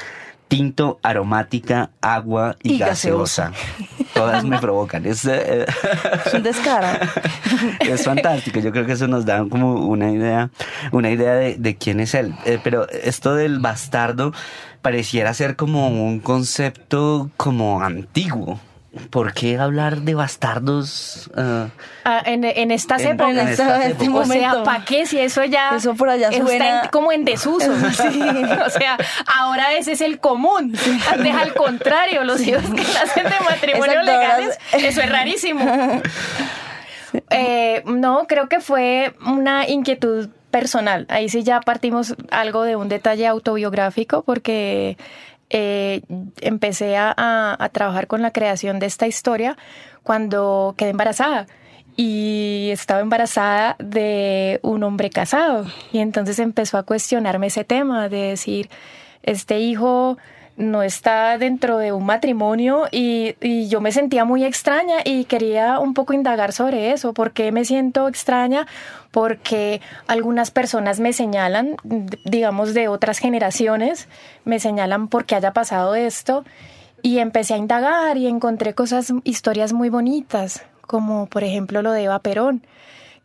tinto, 0.46 1.00
aromática, 1.02 1.90
agua 2.02 2.56
y, 2.62 2.78
gaseosa. 2.78 3.52
Todas 4.14 4.44
me 4.44 4.58
provocan. 4.58 5.06
Es, 5.06 5.25
eh, 5.25 5.64
un 6.32 6.42
descaro. 6.42 6.87
es 7.80 8.04
fantástico. 8.04 8.61
Yo 8.61 8.70
creo 8.70 8.84
que 8.87 8.92
eso 8.92 9.08
nos 9.08 9.25
da 9.25 9.44
como 9.49 9.87
una 9.87 10.11
idea, 10.11 10.50
una 10.92 11.11
idea 11.11 11.32
de, 11.34 11.56
de 11.56 11.76
quién 11.76 12.00
es 12.00 12.14
él. 12.14 12.34
Eh, 12.44 12.61
pero 12.62 12.88
esto 12.90 13.34
del 13.34 13.61
bastardo 13.61 14.32
pareciera 14.82 15.32
ser 15.34 15.56
como 15.56 15.88
un 15.88 16.20
concepto 16.20 17.30
como 17.38 17.82
antiguo. 17.82 18.61
¿Por 19.08 19.32
qué 19.32 19.58
hablar 19.58 20.02
de 20.02 20.14
bastardos? 20.14 21.30
Ah, 21.34 21.68
ah, 22.04 22.22
en, 22.26 22.70
estas 22.70 23.02
épocas. 23.02 23.30
En 23.30 23.49
este 23.49 24.08
o 24.11 24.25
sea, 24.25 24.62
¿para 24.64 24.84
qué? 24.84 25.06
Si 25.06 25.18
eso 25.18 25.42
ya 25.44 25.76
eso 25.76 25.94
por 25.94 26.11
allá 26.11 26.28
está 26.28 26.90
como 26.90 27.11
en 27.11 27.25
desuso. 27.25 27.72
o 28.66 28.70
sea, 28.70 28.99
ahora 29.26 29.72
ese 29.72 29.92
es 29.92 30.02
el 30.02 30.18
común. 30.18 30.76
Antes 31.11 31.34
al 31.34 31.54
contrario, 31.54 32.22
los 32.25 32.40
hijos 32.42 32.62
que 32.64 32.82
nacen 32.82 33.25
de 33.25 33.40
matrimonio 33.49 34.02
legales, 34.02 34.58
eso 34.72 35.00
es 35.00 35.08
rarísimo. 35.08 36.02
Eh, 37.30 37.82
no, 37.87 38.26
creo 38.26 38.49
que 38.49 38.61
fue 38.61 39.14
una 39.25 39.68
inquietud 39.68 40.28
personal. 40.50 41.06
Ahí 41.08 41.28
sí 41.28 41.42
ya 41.42 41.61
partimos 41.61 42.14
algo 42.30 42.62
de 42.62 42.76
un 42.76 42.88
detalle 42.88 43.26
autobiográfico 43.26 44.22
porque 44.22 44.96
eh, 45.54 46.00
empecé 46.40 46.97
a, 46.97 47.14
a 47.16 47.68
trabajar 47.68 48.06
con 48.06 48.23
la 48.23 48.32
creación 48.32 48.78
de 48.78 48.87
esta 48.87 49.06
historia 49.06 49.56
cuando 50.02 50.75
quedé 50.76 50.90
embarazada 50.90 51.47
y 51.97 52.71
estaba 52.73 53.00
embarazada 53.00 53.76
de 53.78 54.61
un 54.62 54.82
hombre 54.82 55.11
casado. 55.11 55.66
Y 55.92 55.99
entonces 55.99 56.38
empezó 56.38 56.78
a 56.78 56.85
cuestionarme 56.85 57.49
ese 57.49 57.64
tema 57.64 58.09
de 58.09 58.28
decir, 58.28 58.71
este 59.23 59.61
hijo 59.61 60.16
no 60.56 60.82
está 60.82 61.38
dentro 61.38 61.78
de 61.78 61.92
un 61.92 62.04
matrimonio 62.04 62.87
y, 62.90 63.35
yo 63.68 63.80
me 63.80 63.92
sentía 63.92 64.25
muy 64.25 64.44
extraña 64.44 64.97
y 65.04 65.25
quería 65.25 65.78
un 65.78 65.94
poco 65.94 66.12
indagar 66.12 66.52
sobre 66.52 66.92
eso. 66.92 67.14
¿Por 67.14 67.32
qué 67.32 67.52
me 67.52 67.64
siento 67.64 68.09
extraña? 68.09 68.66
Porque 69.11 69.80
algunas 70.06 70.50
personas 70.50 71.00
me 71.00 71.12
señalan, 71.12 71.76
digamos 72.25 72.75
de 72.75 72.88
otras 72.88 73.18
generaciones, 73.18 74.09
me 74.44 74.59
señalan 74.59 75.09
porque 75.09 75.35
haya 75.35 75.52
pasado 75.52 75.94
esto 75.94 76.44
y 77.02 77.18
empecé 77.18 77.54
a 77.54 77.59
indagar 77.59 78.16
y 78.16 78.26
encontré 78.26 78.75
cosas, 78.75 79.12
historias 79.25 79.73
muy 79.73 79.88
bonitas, 79.88 80.64
como 80.82 81.26
por 81.26 81.44
ejemplo 81.44 81.82
lo 81.82 81.92
de 81.92 82.04
Eva 82.04 82.18
Perón, 82.21 82.64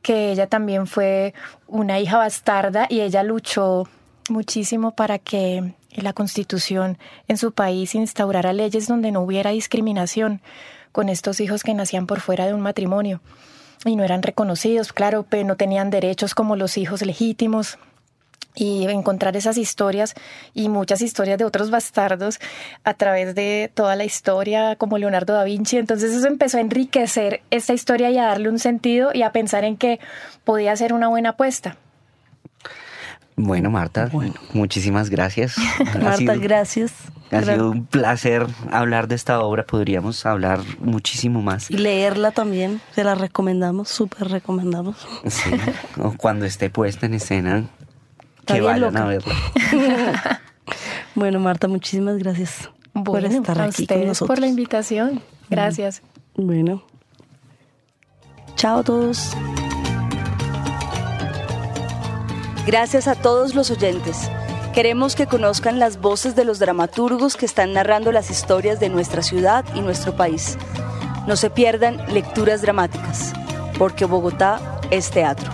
que 0.02 0.32
ella 0.32 0.48
también 0.48 0.88
fue 0.88 1.34
una 1.68 2.00
hija 2.00 2.18
bastarda 2.18 2.88
y 2.90 3.02
ella 3.02 3.24
luchó 3.24 3.88
muchísimo 4.30 4.92
para 4.92 5.20
que 5.20 5.74
la 6.02 6.14
constitución 6.14 6.98
en 7.28 7.38
su 7.38 7.52
país 7.52 7.96
instaurara 7.96 8.54
leyes 8.54 8.88
donde 8.88 9.12
no 9.12 9.22
hubiera 9.22 9.52
discriminación 9.52 10.42
con 10.92 11.10
estos 11.10 11.40
hijos 11.40 11.64
que 11.64 11.74
nacían 11.74 12.08
por 12.08 12.20
fuera 12.20 12.46
de 12.46 12.54
un 12.54 12.62
matrimonio 12.62 13.22
y 13.86 13.96
no 13.96 14.04
eran 14.04 14.24
reconocidos, 14.24 14.94
claro, 14.94 15.26
pero 15.30 15.46
no 15.46 15.56
tenían 15.56 15.90
derechos 15.90 16.34
como 16.34 16.56
los 16.56 16.78
hijos 16.78 17.06
legítimos 17.06 17.78
y 18.58 18.88
encontrar 18.88 19.38
esas 19.38 19.58
historias 19.58 20.16
y 20.54 20.68
muchas 20.68 21.02
historias 21.02 21.38
de 21.38 21.46
otros 21.46 21.70
bastardos 21.70 22.40
a 22.84 22.96
través 22.96 23.36
de 23.36 23.72
toda 23.74 23.96
la 23.96 24.04
historia 24.04 24.76
como 24.76 24.98
Leonardo 24.98 25.34
da 25.34 25.44
Vinci. 25.44 25.78
Entonces 25.78 26.12
eso 26.12 26.28
empezó 26.28 26.58
a 26.58 26.62
enriquecer 26.62 27.42
esta 27.52 27.74
historia 27.74 28.10
y 28.10 28.18
a 28.18 28.26
darle 28.26 28.50
un 28.50 28.60
sentido 28.60 29.12
y 29.14 29.22
a 29.22 29.32
pensar 29.32 29.64
en 29.64 29.78
que 29.78 30.00
podía 30.44 30.76
ser 30.76 30.94
una 30.94 31.08
buena 31.08 31.30
apuesta. 31.30 31.78
Bueno, 33.40 33.70
Marta, 33.70 34.10
muchísimas 34.54 35.12
gracias. 35.12 35.56
Marta, 36.02 36.36
gracias. 36.36 36.92
Ha 37.32 37.44
sido 37.44 37.70
un 37.70 37.86
placer 37.86 38.48
hablar 38.72 39.08
de 39.08 39.14
esta 39.14 39.42
obra, 39.42 39.64
podríamos 39.64 40.26
hablar 40.26 40.62
muchísimo 40.80 41.44
más. 41.44 41.70
Y 41.70 41.78
leerla 41.78 42.32
también, 42.32 42.82
se 42.96 43.04
la 43.04 43.14
recomendamos, 43.14 43.90
súper 43.90 44.30
recomendamos. 44.30 44.98
Sí, 45.28 45.52
cuando 46.18 46.46
esté 46.46 46.72
puesta 46.72 47.06
en 47.06 47.14
escena, 47.14 47.66
que 48.48 48.60
vayan 48.60 48.98
a 48.98 49.06
verla. 49.06 49.36
bueno, 51.16 51.40
Marta, 51.40 51.68
muchísimas 51.68 52.18
gracias 52.18 52.72
por 53.06 53.24
estar 53.24 53.62
aquí 53.62 53.86
con 53.86 54.08
nosotros. 54.08 54.28
por 54.28 54.40
la 54.40 54.48
invitación. 54.48 55.22
Gracias. 55.50 56.02
Bueno. 56.36 56.84
Chao 58.56 58.80
a 58.80 58.84
todos. 58.84 59.38
Gracias 62.68 63.08
a 63.08 63.16
todos 63.16 63.56
los 63.56 63.72
oyentes. 63.72 64.30
Queremos 64.74 65.16
que 65.16 65.26
conozcan 65.26 65.80
las 65.80 66.02
voces 66.02 66.36
de 66.36 66.44
los 66.44 66.60
dramaturgos 66.60 67.38
que 67.38 67.46
están 67.46 67.72
narrando 67.72 68.12
las 68.12 68.30
historias 68.30 68.78
de 68.82 68.90
nuestra 68.90 69.22
ciudad 69.22 69.64
y 69.74 69.80
nuestro 69.80 70.18
país. 70.18 70.58
No 71.28 71.38
se 71.38 71.50
pierdan 71.50 71.96
lecturas 72.14 72.62
dramáticas, 72.62 73.32
porque 73.78 74.04
Bogotá 74.04 74.60
es 74.92 75.12
teatro. 75.12 75.50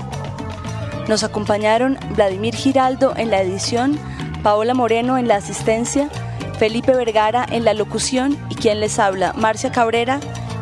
Nos 1.08 1.24
acompañaron 1.24 2.00
Vladimir 2.16 2.56
Giraldo 2.56 3.14
en 3.16 3.30
la 3.30 3.44
edición, 3.44 4.00
Paola 4.42 4.74
Moreno 4.74 5.20
en 5.20 5.28
la 5.28 5.36
asistencia, 5.36 6.10
Felipe 6.58 6.96
Vergara 6.96 7.46
en 7.48 7.64
la 7.64 7.76
locución 7.76 8.44
y 8.50 8.56
quien 8.56 8.80
les 8.80 8.98
habla, 8.98 9.34
Marcia 9.34 9.72
Cabrera, 9.72 10.20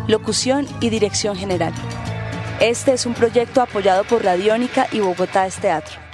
locución 0.08 0.67
y 0.81 0.89
dirección 0.89 1.38
general. 1.38 1.72
Este 2.60 2.91
es 2.91 3.05
un 3.05 3.13
proyecto 3.13 3.62
apoyado 3.62 4.03
por 4.03 4.25
Radiónica 4.25 4.88
y 4.91 5.00
Bogotá 5.00 5.48
es 5.48 5.55
Teatro. 5.55 6.11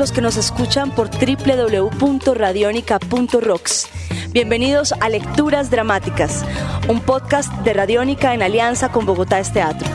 Los 0.00 0.10
que 0.12 0.20
nos 0.22 0.38
escuchan 0.38 0.92
por 0.92 1.10
www.radionica.rocks. 1.10 3.88
Bienvenidos 4.30 4.94
a 4.98 5.10
Lecturas 5.10 5.70
Dramáticas, 5.70 6.42
un 6.88 7.00
podcast 7.00 7.52
de 7.64 7.74
Radiónica 7.74 8.32
en 8.32 8.40
alianza 8.40 8.90
con 8.90 9.04
Bogotá 9.04 9.40
es 9.40 9.52
Teatro. 9.52 9.86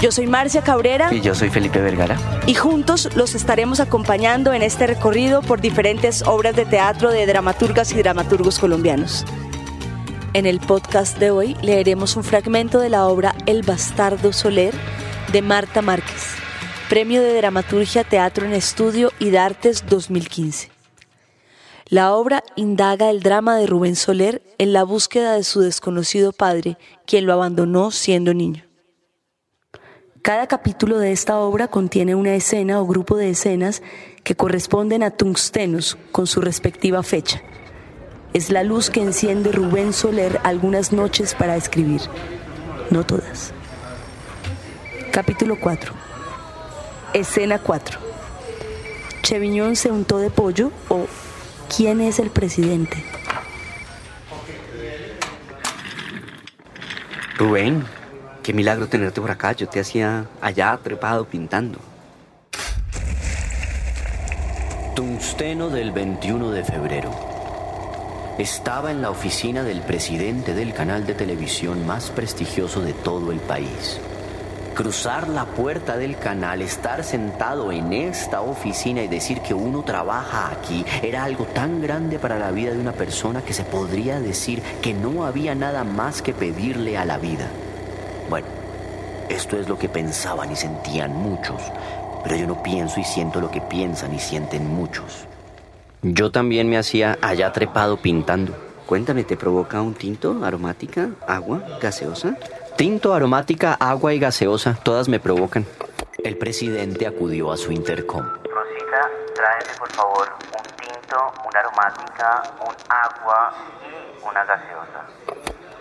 Yo 0.00 0.12
soy 0.12 0.26
Marcia 0.26 0.62
Cabrera. 0.62 1.12
Y 1.12 1.20
yo 1.20 1.34
soy 1.34 1.50
Felipe 1.50 1.78
Vergara. 1.78 2.16
Y 2.46 2.54
juntos 2.54 3.14
los 3.14 3.34
estaremos 3.34 3.80
acompañando 3.80 4.54
en 4.54 4.62
este 4.62 4.86
recorrido 4.86 5.42
por 5.42 5.60
diferentes 5.60 6.22
obras 6.22 6.56
de 6.56 6.64
teatro 6.64 7.10
de 7.10 7.26
dramaturgas 7.26 7.92
y 7.92 7.96
dramaturgos 7.96 8.58
colombianos. 8.58 9.26
En 10.32 10.46
el 10.46 10.58
podcast 10.60 11.18
de 11.18 11.32
hoy 11.32 11.54
leeremos 11.60 12.16
un 12.16 12.24
fragmento 12.24 12.80
de 12.80 12.88
la 12.88 13.06
obra 13.06 13.34
El 13.44 13.60
Bastardo 13.60 14.32
Soler 14.32 14.72
de 15.32 15.42
Marta 15.42 15.82
Márquez. 15.82 16.39
Premio 16.90 17.22
de 17.22 17.36
Dramaturgia 17.36 18.02
Teatro 18.02 18.44
en 18.44 18.52
Estudio 18.52 19.12
y 19.20 19.30
Dartes 19.30 19.84
2015. 19.88 20.72
La 21.86 22.14
obra 22.14 22.42
indaga 22.56 23.10
el 23.10 23.22
drama 23.22 23.56
de 23.56 23.68
Rubén 23.68 23.94
Soler 23.94 24.42
en 24.58 24.72
la 24.72 24.82
búsqueda 24.82 25.34
de 25.34 25.44
su 25.44 25.60
desconocido 25.60 26.32
padre, 26.32 26.78
quien 27.06 27.26
lo 27.26 27.32
abandonó 27.32 27.92
siendo 27.92 28.34
niño. 28.34 28.64
Cada 30.22 30.48
capítulo 30.48 30.98
de 30.98 31.12
esta 31.12 31.38
obra 31.38 31.68
contiene 31.68 32.16
una 32.16 32.34
escena 32.34 32.80
o 32.80 32.86
grupo 32.86 33.16
de 33.16 33.30
escenas 33.30 33.84
que 34.24 34.34
corresponden 34.34 35.04
a 35.04 35.12
tungstenos 35.12 35.96
con 36.10 36.26
su 36.26 36.40
respectiva 36.40 37.04
fecha. 37.04 37.40
Es 38.32 38.50
la 38.50 38.64
luz 38.64 38.90
que 38.90 39.00
enciende 39.00 39.52
Rubén 39.52 39.92
Soler 39.92 40.40
algunas 40.42 40.92
noches 40.92 41.36
para 41.36 41.54
escribir, 41.54 42.00
no 42.90 43.06
todas. 43.06 43.52
Capítulo 45.12 45.56
4 45.60 46.09
Escena 47.12 47.58
4. 47.58 47.98
Cheviñón 49.22 49.74
se 49.74 49.90
untó 49.90 50.18
de 50.18 50.30
pollo 50.30 50.70
o 50.88 51.06
¿Quién 51.74 52.00
es 52.00 52.18
el 52.18 52.30
presidente? 52.30 53.02
Rubén, 57.36 57.84
qué 58.42 58.52
milagro 58.52 58.88
tenerte 58.88 59.20
por 59.20 59.30
acá. 59.30 59.52
Yo 59.52 59.68
te 59.68 59.78
hacía 59.78 60.26
allá 60.40 60.78
trepado 60.82 61.26
pintando. 61.26 61.78
Tungsteno 64.96 65.70
del 65.70 65.92
21 65.92 66.50
de 66.50 66.64
febrero. 66.64 67.10
Estaba 68.38 68.90
en 68.90 69.00
la 69.00 69.10
oficina 69.10 69.62
del 69.62 69.80
presidente 69.82 70.54
del 70.54 70.74
canal 70.74 71.06
de 71.06 71.14
televisión 71.14 71.86
más 71.86 72.10
prestigioso 72.10 72.80
de 72.80 72.94
todo 72.94 73.30
el 73.30 73.38
país 73.38 74.00
cruzar 74.80 75.28
la 75.28 75.44
puerta 75.44 75.98
del 75.98 76.16
canal, 76.16 76.62
estar 76.62 77.04
sentado 77.04 77.70
en 77.70 77.92
esta 77.92 78.40
oficina 78.40 79.02
y 79.02 79.08
decir 79.08 79.42
que 79.42 79.52
uno 79.52 79.82
trabaja 79.82 80.50
aquí 80.50 80.86
era 81.02 81.24
algo 81.24 81.44
tan 81.44 81.82
grande 81.82 82.18
para 82.18 82.38
la 82.38 82.50
vida 82.50 82.72
de 82.72 82.80
una 82.80 82.92
persona 82.92 83.42
que 83.42 83.52
se 83.52 83.62
podría 83.62 84.20
decir 84.20 84.62
que 84.80 84.94
no 84.94 85.26
había 85.26 85.54
nada 85.54 85.84
más 85.84 86.22
que 86.22 86.32
pedirle 86.32 86.96
a 86.96 87.04
la 87.04 87.18
vida. 87.18 87.46
Bueno, 88.30 88.46
esto 89.28 89.58
es 89.58 89.68
lo 89.68 89.78
que 89.78 89.90
pensaban 89.90 90.50
y 90.50 90.56
sentían 90.56 91.14
muchos, 91.14 91.60
pero 92.24 92.36
yo 92.36 92.46
no 92.46 92.62
pienso 92.62 93.00
y 93.00 93.04
siento 93.04 93.42
lo 93.42 93.50
que 93.50 93.60
piensan 93.60 94.14
y 94.14 94.18
sienten 94.18 94.66
muchos. 94.66 95.26
Yo 96.00 96.30
también 96.30 96.70
me 96.70 96.78
hacía 96.78 97.18
allá 97.20 97.52
trepado 97.52 97.98
pintando. 97.98 98.56
Cuéntame, 98.86 99.24
¿te 99.24 99.36
provoca 99.36 99.82
un 99.82 99.92
tinto, 99.92 100.42
aromática, 100.42 101.10
agua, 101.26 101.62
gaseosa? 101.82 102.38
Tinto, 102.80 103.12
aromática, 103.12 103.74
agua 103.74 104.14
y 104.14 104.18
gaseosa, 104.18 104.72
todas 104.82 105.06
me 105.06 105.20
provocan. 105.20 105.66
El 106.24 106.38
presidente 106.38 107.06
acudió 107.06 107.52
a 107.52 107.58
su 107.58 107.72
intercom. 107.72 108.22
Rosita, 108.22 109.10
tráeme 109.34 109.78
por 109.78 109.92
favor 109.92 110.28
un 110.44 110.76
tinto, 110.78 111.16
una 111.46 111.60
aromática, 111.60 112.42
un 112.58 112.74
agua 112.88 113.52
y 113.82 114.26
una 114.26 114.44
gaseosa. 114.46 115.06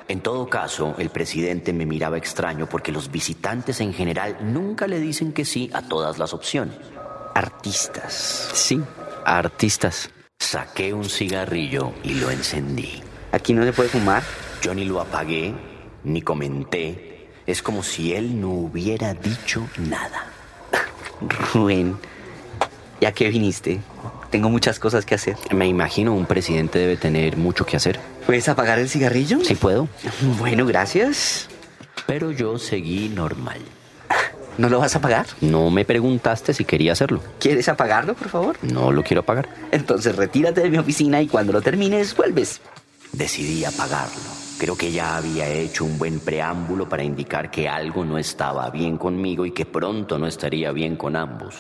En 0.10 0.20
todo 0.20 0.50
caso, 0.50 0.96
el 0.98 1.10
presidente 1.10 1.72
me 1.72 1.86
miraba 1.86 2.18
extraño 2.18 2.68
porque 2.68 2.91
los 2.91 3.10
visitantes 3.10 3.79
en 3.79 3.94
general 3.94 4.36
nunca 4.41 4.86
le 4.86 5.00
dicen 5.00 5.32
que 5.32 5.46
sí 5.46 5.72
a 5.74 5.82
todas 5.82 6.20
las 6.20 6.34
opciones. 6.34 6.75
Artistas. 7.34 8.51
Sí, 8.53 8.84
artistas. 9.24 10.10
Saqué 10.38 10.94
un 10.94 11.06
cigarrillo 11.06 11.94
y 12.03 12.15
lo 12.15 12.29
encendí. 12.29 13.01
¿Aquí 13.32 13.53
no 13.53 13.63
se 13.63 13.72
puede 13.72 13.88
fumar? 13.88 14.22
Yo 14.62 14.75
ni 14.75 14.84
lo 14.84 15.00
apagué 15.00 15.56
ni 16.03 16.22
comenté. 16.22 17.27
Es 17.46 17.62
como 17.62 17.84
si 17.84 18.13
él 18.13 18.39
no 18.39 18.50
hubiera 18.50 19.13
dicho 19.13 19.68
nada. 19.77 20.25
Rubén, 21.53 21.98
¿Y 23.01 23.06
a 23.06 23.13
qué 23.13 23.29
viniste? 23.29 23.79
Tengo 24.29 24.50
muchas 24.50 24.77
cosas 24.77 25.06
que 25.06 25.15
hacer. 25.15 25.38
Me 25.51 25.68
imagino 25.68 26.13
un 26.13 26.25
presidente 26.25 26.79
debe 26.79 26.98
tener 26.98 27.38
mucho 27.38 27.65
que 27.65 27.77
hacer. 27.77 28.00
¿Puedes 28.25 28.50
apagar 28.50 28.77
el 28.77 28.89
cigarrillo? 28.89 29.39
Sí 29.44 29.56
puedo. 29.56 29.88
Bueno, 30.38 30.65
gracias. 30.65 31.48
Pero 32.06 32.32
yo 32.32 32.60
seguí 32.60 33.10
normal. 33.10 33.60
¿No 34.58 34.68
lo 34.68 34.79
vas 34.79 34.96
a 34.96 35.00
apagar? 35.00 35.25
No 35.39 35.70
me 35.72 35.86
preguntaste 35.86 36.53
si 36.53 36.65
quería 36.65 36.91
hacerlo. 36.91 37.24
¿Quieres 37.39 37.70
apagarlo, 37.70 38.13
por 38.13 38.27
favor? 38.27 38.58
No 38.62 38.91
lo 38.91 39.03
quiero 39.03 39.22
apagar. 39.22 39.48
Entonces 39.72 40.15
retírate 40.18 40.62
de 40.62 40.70
mi 40.70 40.77
oficina 40.77 41.22
y 41.22 41.27
cuando 41.27 41.53
lo 41.53 41.62
termines, 41.62 42.15
vuelves. 42.15 42.60
Decidí 43.13 43.63
apagarlo. 43.63 44.38
Creo 44.60 44.75
que 44.75 44.92
ya 44.92 45.16
había 45.16 45.48
hecho 45.48 45.86
un 45.86 45.98
buen 45.98 46.20
preámbulo 46.20 46.89
para 46.89 47.01
indicar 47.01 47.50
que 47.50 47.70
algo 47.70 48.04
no 48.04 48.18
estaba 48.18 48.70
bien 48.70 48.98
conmigo 48.98 49.46
y 49.46 49.51
que 49.51 49.66
pronto 49.66 50.20
no 50.20 50.28
estaría 50.28 50.74
bien 50.74 50.98
con 50.98 51.16
ambos. 51.16 51.56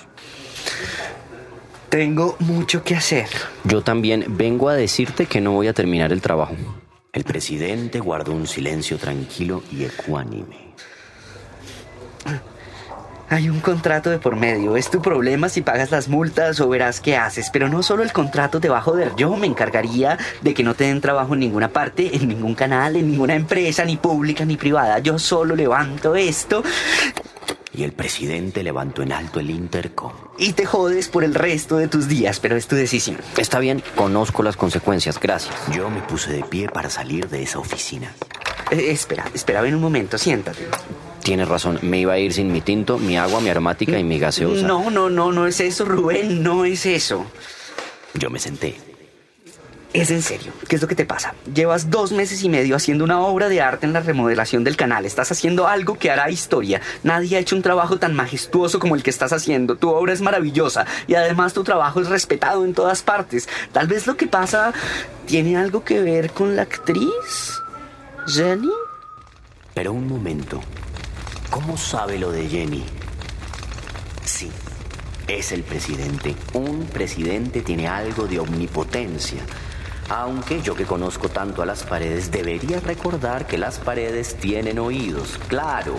Tengo 1.87 2.35
mucho 2.39 2.83
que 2.83 2.95
hacer. 2.95 3.29
Yo 3.63 3.81
también 3.81 4.25
vengo 4.37 4.67
a 4.67 4.75
decirte 4.75 5.27
que 5.27 5.39
no 5.39 5.53
voy 5.53 5.67
a 5.67 5.73
terminar 5.73 6.11
el 6.11 6.21
trabajo. 6.21 6.55
El 7.13 7.23
presidente 7.23 8.01
guardó 8.01 8.33
un 8.33 8.45
silencio 8.45 8.97
tranquilo 8.97 9.63
y 9.71 9.85
ecuánime. 9.85 10.75
Hay 13.31 13.49
un 13.49 13.59
contrato 13.59 14.09
de 14.09 14.17
por 14.17 14.35
medio. 14.35 14.75
Es 14.75 14.89
tu 14.89 15.01
problema 15.01 15.49
si 15.49 15.61
pagas 15.61 15.91
las 15.91 16.07
multas 16.07 16.59
o 16.59 16.69
verás 16.69 16.99
qué 16.99 17.15
haces. 17.15 17.49
Pero 17.51 17.69
no 17.69 17.83
solo 17.83 18.01
el 18.03 18.11
contrato 18.11 18.59
te 18.59 18.69
va 18.69 18.79
a 18.79 18.81
joder. 18.81 19.11
Yo 19.17 19.35
me 19.35 19.45
encargaría 19.45 20.17
de 20.41 20.53
que 20.53 20.63
no 20.63 20.73
te 20.73 20.85
den 20.85 20.99
trabajo 20.99 21.35
en 21.35 21.41
ninguna 21.41 21.69
parte, 21.69 22.15
en 22.15 22.27
ningún 22.27 22.55
canal, 22.55 22.95
en 22.95 23.11
ninguna 23.11 23.35
empresa, 23.35 23.85
ni 23.85 23.97
pública 23.97 24.45
ni 24.45 24.57
privada. 24.57 24.99
Yo 24.99 25.19
solo 25.19 25.55
levanto 25.55 26.15
esto 26.15 26.63
Y 27.71 27.83
el 27.83 27.91
presidente 27.93 28.63
levantó 28.63 29.03
en 29.03 29.11
alto 29.13 29.39
el 29.39 29.51
intercom. 29.51 30.11
y 30.37 30.53
te 30.53 30.65
jodes 30.65 31.07
por 31.07 31.23
el 31.23 31.35
resto 31.35 31.77
de 31.77 31.87
tus 31.87 32.07
días. 32.07 32.39
Pero 32.39 32.55
es 32.55 32.67
tu 32.67 32.75
decisión. 32.75 33.17
Está 33.37 33.59
bien, 33.59 33.83
conozco 33.95 34.41
las 34.41 34.57
consecuencias, 34.57 35.19
gracias. 35.19 35.55
Yo 35.71 35.89
me 35.89 36.01
puse 36.01 36.31
de 36.31 36.43
pie 36.43 36.67
para 36.67 36.89
salir 36.89 37.29
de 37.29 37.43
esa 37.43 37.59
oficina. 37.59 38.11
Eh, 38.71 38.89
espera, 38.91 39.25
espera, 39.33 39.61
ven 39.61 39.75
un 39.75 39.81
momento, 39.81 40.17
siéntate. 40.17 40.67
Tienes 41.29 41.47
razón, 41.47 41.77
me 41.83 41.99
iba 41.99 42.13
a 42.13 42.17
ir 42.17 42.33
sin 42.33 42.51
mi 42.51 42.59
tinto, 42.59 42.97
mi 42.97 43.15
agua, 43.15 43.39
mi 43.39 43.51
aromática 43.51 43.99
y 43.99 44.03
mi 44.03 44.17
gaseosa. 44.17 44.65
No, 44.65 44.89
no, 44.89 45.11
no, 45.11 45.31
no 45.31 45.45
es 45.45 45.59
eso, 45.59 45.85
Rubén, 45.85 46.41
no 46.41 46.65
es 46.65 46.87
eso. 46.87 47.23
Yo 48.15 48.31
me 48.31 48.39
senté. 48.39 48.75
Es 49.93 50.09
en 50.09 50.23
serio, 50.23 50.51
¿qué 50.67 50.75
es 50.75 50.81
lo 50.81 50.87
que 50.87 50.95
te 50.95 51.05
pasa? 51.05 51.35
Llevas 51.53 51.91
dos 51.91 52.13
meses 52.13 52.43
y 52.43 52.49
medio 52.49 52.75
haciendo 52.75 53.03
una 53.03 53.21
obra 53.21 53.47
de 53.47 53.61
arte 53.61 53.85
en 53.85 53.93
la 53.93 53.99
remodelación 53.99 54.63
del 54.63 54.75
canal. 54.75 55.05
Estás 55.05 55.31
haciendo 55.31 55.67
algo 55.67 55.99
que 55.99 56.09
hará 56.09 56.31
historia. 56.31 56.81
Nadie 57.03 57.37
ha 57.37 57.39
hecho 57.41 57.55
un 57.55 57.61
trabajo 57.61 57.99
tan 57.99 58.15
majestuoso 58.15 58.79
como 58.79 58.95
el 58.95 59.03
que 59.03 59.11
estás 59.11 59.31
haciendo. 59.31 59.75
Tu 59.75 59.87
obra 59.87 60.13
es 60.13 60.21
maravillosa 60.21 60.87
y 61.05 61.13
además 61.13 61.53
tu 61.53 61.63
trabajo 61.63 62.01
es 62.01 62.09
respetado 62.09 62.65
en 62.65 62.73
todas 62.73 63.03
partes. 63.03 63.47
Tal 63.71 63.85
vez 63.85 64.07
lo 64.07 64.17
que 64.17 64.25
pasa 64.25 64.73
tiene 65.27 65.57
algo 65.57 65.83
que 65.83 66.01
ver 66.01 66.31
con 66.31 66.55
la 66.55 66.63
actriz. 66.63 67.61
Jenny. 68.25 68.71
Pero 69.75 69.93
un 69.93 70.07
momento. 70.07 70.59
¿Cómo 71.49 71.77
sabe 71.77 72.19
lo 72.19 72.31
de 72.31 72.47
Jenny? 72.47 72.85
Sí, 74.23 74.51
es 75.27 75.51
el 75.51 75.63
presidente. 75.63 76.35
Un 76.53 76.85
presidente 76.85 77.61
tiene 77.61 77.87
algo 77.87 78.27
de 78.27 78.39
omnipotencia. 78.39 79.41
Aunque 80.09 80.61
yo 80.61 80.75
que 80.75 80.85
conozco 80.85 81.29
tanto 81.29 81.61
a 81.61 81.65
las 81.65 81.83
paredes, 81.83 82.31
debería 82.31 82.79
recordar 82.79 83.47
que 83.47 83.57
las 83.57 83.79
paredes 83.79 84.35
tienen 84.35 84.79
oídos, 84.79 85.39
claro. 85.47 85.95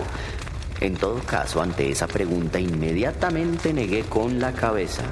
En 0.79 0.95
todo 0.95 1.19
caso, 1.19 1.61
ante 1.61 1.91
esa 1.91 2.07
pregunta, 2.07 2.59
inmediatamente 2.59 3.73
negué 3.73 4.03
con 4.03 4.39
la 4.39 4.53
cabeza. 4.53 5.03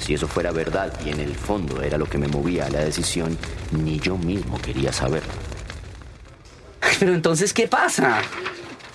Si 0.00 0.14
eso 0.14 0.28
fuera 0.28 0.52
verdad 0.52 0.92
y 1.04 1.10
en 1.10 1.20
el 1.20 1.34
fondo 1.34 1.82
era 1.82 1.98
lo 1.98 2.06
que 2.06 2.18
me 2.18 2.28
movía 2.28 2.66
a 2.66 2.70
la 2.70 2.80
decisión, 2.80 3.36
ni 3.72 3.98
yo 3.98 4.16
mismo 4.16 4.60
quería 4.60 4.92
saberlo. 4.92 5.32
Pero 6.98 7.12
entonces, 7.12 7.52
¿qué 7.52 7.66
pasa? 7.66 8.22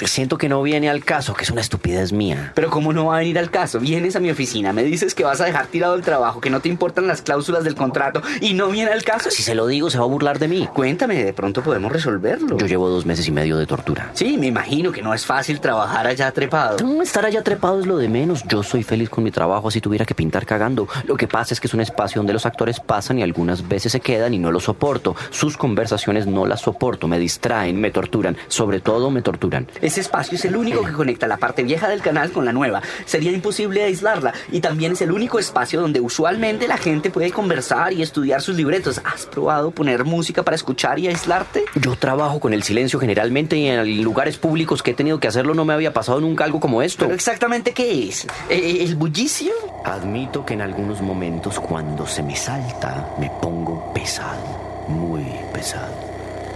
Siento 0.08 0.38
que 0.38 0.50
no 0.50 0.62
viene 0.62 0.90
al 0.90 1.04
caso, 1.04 1.34
que 1.34 1.44
es 1.44 1.52
una 1.52 1.62
estupidez 1.62 2.12
mía. 2.12 2.52
Pero 2.56 2.70
¿cómo 2.70 2.94
no 2.94 3.08
va 3.08 3.18
a 3.18 3.20
venir 3.20 3.40
al 3.40 3.50
caso? 3.50 3.80
Vienes 3.80 4.16
a 4.16 4.20
mi 4.20 4.30
oficina, 4.30 4.74
me 4.74 4.84
dices 4.84 5.16
que 5.16 5.24
vas 5.24 5.42
a 5.42 5.46
dejar 5.46 5.68
tirado 5.68 5.96
el 5.96 6.02
trabajo, 6.02 6.42
que 6.42 6.50
no 6.50 6.60
te 6.60 6.70
importan 6.70 7.08
las 7.08 7.22
cláusulas 7.22 7.64
del 7.64 7.76
contrato 7.76 8.22
y 8.40 8.54
no 8.54 8.70
viene 8.70 8.92
al 8.92 9.04
caso. 9.04 9.32
Si 9.32 9.44
se 9.44 9.56
lo 9.56 9.68
digo, 9.68 9.90
se 9.90 9.98
va 9.98 10.04
a 10.04 10.08
burlar 10.08 10.40
de 10.40 10.48
mí. 10.48 10.68
Cuéntame, 10.74 11.24
de 11.24 11.34
pronto 11.34 11.62
podemos 11.62 11.92
resolverlo. 11.92 12.58
Yo 12.58 12.66
llevo 12.66 12.90
dos 12.90 13.06
meses 13.06 13.28
y 13.28 13.32
medio 13.32 13.58
de 13.58 13.66
tortura. 13.66 14.12
Sí, 14.14 14.38
me 14.38 14.48
imagino 14.48 14.92
que 14.92 15.02
no 15.02 15.14
es 15.14 15.26
fácil 15.26 15.60
trabajar 15.60 16.08
allá 16.08 16.32
trepado. 16.32 16.78
No, 16.86 17.02
estar 17.02 17.26
allá 17.26 17.44
trepado 17.44 17.80
es 17.80 17.86
lo 17.86 17.98
de 17.98 18.10
menos. 18.10 18.44
Yo 18.48 18.64
soy 18.64 18.84
feliz 18.84 19.10
con 19.10 19.24
mi 19.24 19.32
trabajo, 19.32 19.68
así 19.68 19.82
tuviera 19.82 20.06
que 20.06 20.16
pintar 20.16 20.46
cagando. 20.46 20.88
Lo 21.06 21.16
que 21.16 21.28
pasa 21.28 21.54
es 21.54 21.60
que 21.60 21.68
es 21.68 21.74
un 21.74 21.82
espacio 21.82 22.20
donde 22.20 22.34
los 22.34 22.46
actores 22.46 22.80
pasan 22.80 23.20
y 23.20 23.24
algunas 23.24 23.68
veces 23.68 23.92
se 23.92 24.00
quedan 24.00 24.34
y 24.34 24.40
no 24.40 24.52
lo 24.52 24.60
soporto. 24.60 25.16
Sus 25.30 25.58
conversaciones 25.58 26.28
no 26.28 26.46
las 26.46 26.62
soporto, 26.62 27.08
me 27.08 27.20
distraen, 27.20 27.80
me 27.80 27.92
torturan. 27.92 28.38
Sobre 28.48 28.80
todo 28.80 29.10
me 29.12 29.22
torturan. 29.22 29.68
Ese 29.92 30.00
espacio 30.00 30.38
es 30.38 30.46
el 30.46 30.56
único 30.56 30.86
que 30.86 30.94
conecta 30.94 31.28
la 31.28 31.36
parte 31.36 31.64
vieja 31.64 31.90
del 31.90 32.02
canal 32.02 32.32
con 32.32 32.46
la 32.46 32.54
nueva. 32.54 32.82
Sería 33.04 33.30
imposible 33.34 33.84
aislarla 33.84 34.32
y 34.50 34.62
también 34.62 34.94
es 34.94 35.02
el 35.02 35.12
único 35.12 35.38
espacio 35.38 35.82
donde 35.82 36.00
usualmente 36.00 36.66
la 36.70 36.78
gente 36.78 37.10
puede 37.10 37.30
conversar 37.32 37.92
y 37.92 38.02
estudiar 38.02 38.42
sus 38.42 38.56
libretos. 38.56 39.02
¿Has 39.04 39.26
probado 39.26 39.72
poner 39.72 40.06
música 40.06 40.44
para 40.44 40.56
escuchar 40.56 40.98
y 40.98 41.10
aislarte? 41.10 41.66
Yo 41.76 41.98
trabajo 41.98 42.40
con 42.40 42.54
el 42.54 42.64
silencio 42.64 43.02
generalmente 43.02 43.58
y 43.58 43.68
en 43.68 44.02
lugares 44.02 44.38
públicos 44.38 44.82
que 44.82 44.92
he 44.92 44.94
tenido 44.94 45.20
que 45.20 45.28
hacerlo 45.28 45.54
no 45.56 45.66
me 45.66 45.74
había 45.74 45.92
pasado 45.92 46.22
nunca 46.22 46.46
algo 46.46 46.62
como 46.62 46.82
esto. 46.82 47.04
¿Pero 47.04 47.14
exactamente 47.16 47.74
qué 47.74 48.08
es? 48.08 48.26
¿E- 48.50 48.84
¿El 48.86 48.96
bullicio? 48.96 49.52
Admito 49.84 50.46
que 50.46 50.54
en 50.54 50.62
algunos 50.62 51.02
momentos 51.02 51.60
cuando 51.60 52.08
se 52.08 52.24
me 52.24 52.38
salta 52.38 53.10
me 53.20 53.30
pongo 53.42 53.92
pesado, 53.94 54.86
muy 54.88 55.26
pesado. 55.54 55.92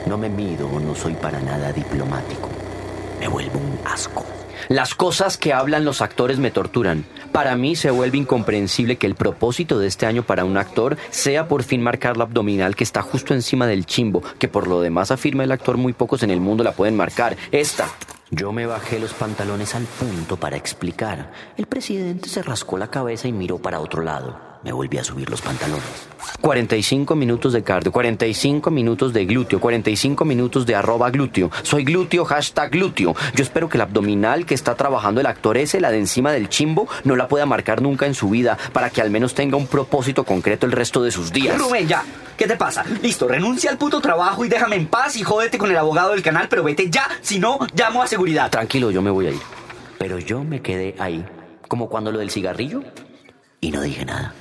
No 0.05 0.17
me 0.17 0.29
mido, 0.29 0.69
no 0.79 0.95
soy 0.95 1.15
para 1.15 1.41
nada 1.41 1.73
diplomático. 1.73 2.47
Me 3.19 3.27
vuelvo 3.27 3.59
un 3.59 3.79
asco. 3.85 4.25
Las 4.67 4.95
cosas 4.95 5.37
que 5.37 5.53
hablan 5.53 5.85
los 5.85 6.01
actores 6.01 6.39
me 6.39 6.49
torturan. 6.49 7.05
Para 7.31 7.55
mí 7.55 7.75
se 7.75 7.91
vuelve 7.91 8.17
incomprensible 8.17 8.95
que 8.95 9.05
el 9.05 9.15
propósito 9.15 9.77
de 9.77 9.87
este 9.87 10.07
año 10.07 10.23
para 10.23 10.43
un 10.43 10.57
actor 10.57 10.97
sea 11.11 11.47
por 11.47 11.63
fin 11.63 11.83
marcar 11.83 12.17
la 12.17 12.23
abdominal 12.23 12.75
que 12.75 12.83
está 12.83 13.03
justo 13.03 13.33
encima 13.33 13.67
del 13.67 13.85
chimbo, 13.85 14.23
que 14.39 14.47
por 14.47 14.67
lo 14.67 14.81
demás 14.81 15.11
afirma 15.11 15.43
el 15.43 15.51
actor 15.51 15.77
muy 15.77 15.93
pocos 15.93 16.23
en 16.23 16.31
el 16.31 16.41
mundo 16.41 16.63
la 16.63 16.71
pueden 16.71 16.95
marcar. 16.95 17.37
Esta. 17.51 17.87
Yo 18.31 18.51
me 18.51 18.65
bajé 18.65 18.99
los 18.99 19.13
pantalones 19.13 19.75
al 19.75 19.83
punto 19.83 20.37
para 20.37 20.57
explicar. 20.57 21.31
El 21.57 21.67
presidente 21.67 22.27
se 22.27 22.41
rascó 22.41 22.77
la 22.77 22.89
cabeza 22.89 23.27
y 23.27 23.33
miró 23.33 23.59
para 23.59 23.79
otro 23.79 24.01
lado. 24.01 24.54
Me 24.65 24.71
volví 24.73 24.97
a 24.97 25.03
subir 25.03 25.29
los 25.29 25.43
pantalones. 25.43 25.83
45 26.41 27.15
minutos 27.15 27.53
de 27.53 27.61
cardio, 27.61 27.91
45 27.91 28.71
minutos 28.71 29.13
de 29.13 29.23
glúteo, 29.25 29.59
45 29.59 30.25
minutos 30.25 30.65
de 30.65 30.73
arroba 30.73 31.11
glúteo. 31.11 31.51
Soy 31.61 31.83
glúteo, 31.83 32.25
hashtag 32.25 32.71
glúteo. 32.71 33.15
Yo 33.35 33.43
espero 33.43 33.69
que 33.69 33.77
la 33.77 33.83
abdominal 33.83 34.47
que 34.47 34.55
está 34.55 34.73
trabajando 34.73 35.21
el 35.21 35.27
actor 35.27 35.55
ese, 35.57 35.79
la 35.79 35.91
de 35.91 35.99
encima 35.99 36.31
del 36.31 36.49
chimbo, 36.49 36.87
no 37.03 37.15
la 37.15 37.27
pueda 37.27 37.45
marcar 37.45 37.83
nunca 37.83 38.07
en 38.07 38.15
su 38.15 38.31
vida, 38.31 38.57
para 38.73 38.89
que 38.89 39.01
al 39.01 39.11
menos 39.11 39.35
tenga 39.35 39.55
un 39.55 39.67
propósito 39.67 40.23
concreto 40.23 40.65
el 40.65 40.71
resto 40.71 41.03
de 41.03 41.11
sus 41.11 41.31
días. 41.31 41.59
Rubén, 41.59 41.87
ya. 41.87 42.03
¿Qué 42.35 42.47
te 42.47 42.57
pasa? 42.57 42.83
Listo, 43.03 43.27
renuncia 43.27 43.69
al 43.69 43.77
puto 43.77 44.01
trabajo 44.01 44.43
y 44.45 44.49
déjame 44.49 44.77
en 44.77 44.87
paz 44.87 45.15
y 45.15 45.21
jódete 45.23 45.59
con 45.59 45.69
el 45.69 45.77
abogado 45.77 46.13
del 46.13 46.23
canal, 46.23 46.47
pero 46.49 46.63
vete 46.63 46.89
ya, 46.89 47.07
si 47.21 47.37
no, 47.37 47.59
llamo 47.75 48.01
a 48.01 48.07
seguridad. 48.07 48.49
Tranquilo, 48.49 48.89
yo 48.89 49.03
me 49.03 49.11
voy 49.11 49.27
a 49.27 49.29
ir. 49.29 49.41
Pero 49.99 50.17
yo 50.17 50.43
me 50.43 50.63
quedé 50.63 50.95
ahí, 50.97 51.23
como 51.67 51.87
cuando 51.87 52.11
lo 52.11 52.17
del 52.17 52.31
cigarrillo, 52.31 52.81
y 53.61 53.69
no 53.69 53.81
dije 53.81 54.05
nada. 54.05 54.33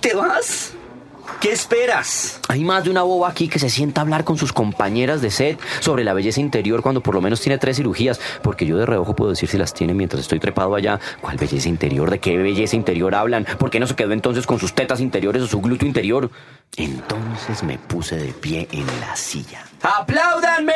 ¿Te 0.00 0.14
vas? 0.14 0.72
¿Qué 1.40 1.52
esperas? 1.52 2.40
Hay 2.48 2.64
más 2.64 2.84
de 2.84 2.90
una 2.90 3.02
boba 3.02 3.28
aquí 3.28 3.48
que 3.48 3.58
se 3.58 3.70
sienta 3.70 4.00
a 4.00 4.04
hablar 4.04 4.24
con 4.24 4.38
sus 4.38 4.52
compañeras 4.52 5.20
de 5.20 5.30
set 5.30 5.58
sobre 5.80 6.04
la 6.04 6.14
belleza 6.14 6.40
interior 6.40 6.82
cuando 6.82 7.02
por 7.02 7.14
lo 7.14 7.20
menos 7.20 7.40
tiene 7.40 7.58
tres 7.58 7.76
cirugías, 7.76 8.20
porque 8.42 8.66
yo 8.66 8.76
de 8.76 8.86
reojo 8.86 9.14
puedo 9.14 9.30
decir 9.30 9.48
si 9.48 9.58
las 9.58 9.74
tiene 9.74 9.94
mientras 9.94 10.20
estoy 10.20 10.40
trepado 10.40 10.74
allá. 10.74 11.00
¿Cuál 11.20 11.36
belleza 11.36 11.68
interior? 11.68 12.10
¿De 12.10 12.18
qué 12.18 12.36
belleza 12.36 12.76
interior 12.76 13.14
hablan? 13.14 13.44
¿Por 13.58 13.70
qué 13.70 13.80
no 13.80 13.86
se 13.86 13.94
quedó 13.94 14.12
entonces 14.12 14.46
con 14.46 14.58
sus 14.58 14.74
tetas 14.74 15.00
interiores 15.00 15.42
o 15.42 15.46
su 15.46 15.60
glúteo 15.60 15.88
interior? 15.88 16.30
Entonces 16.76 17.62
me 17.62 17.78
puse 17.78 18.16
de 18.16 18.32
pie 18.32 18.68
en 18.72 18.86
la 19.00 19.14
silla. 19.16 19.64
¡Apláudanme! 19.82 20.72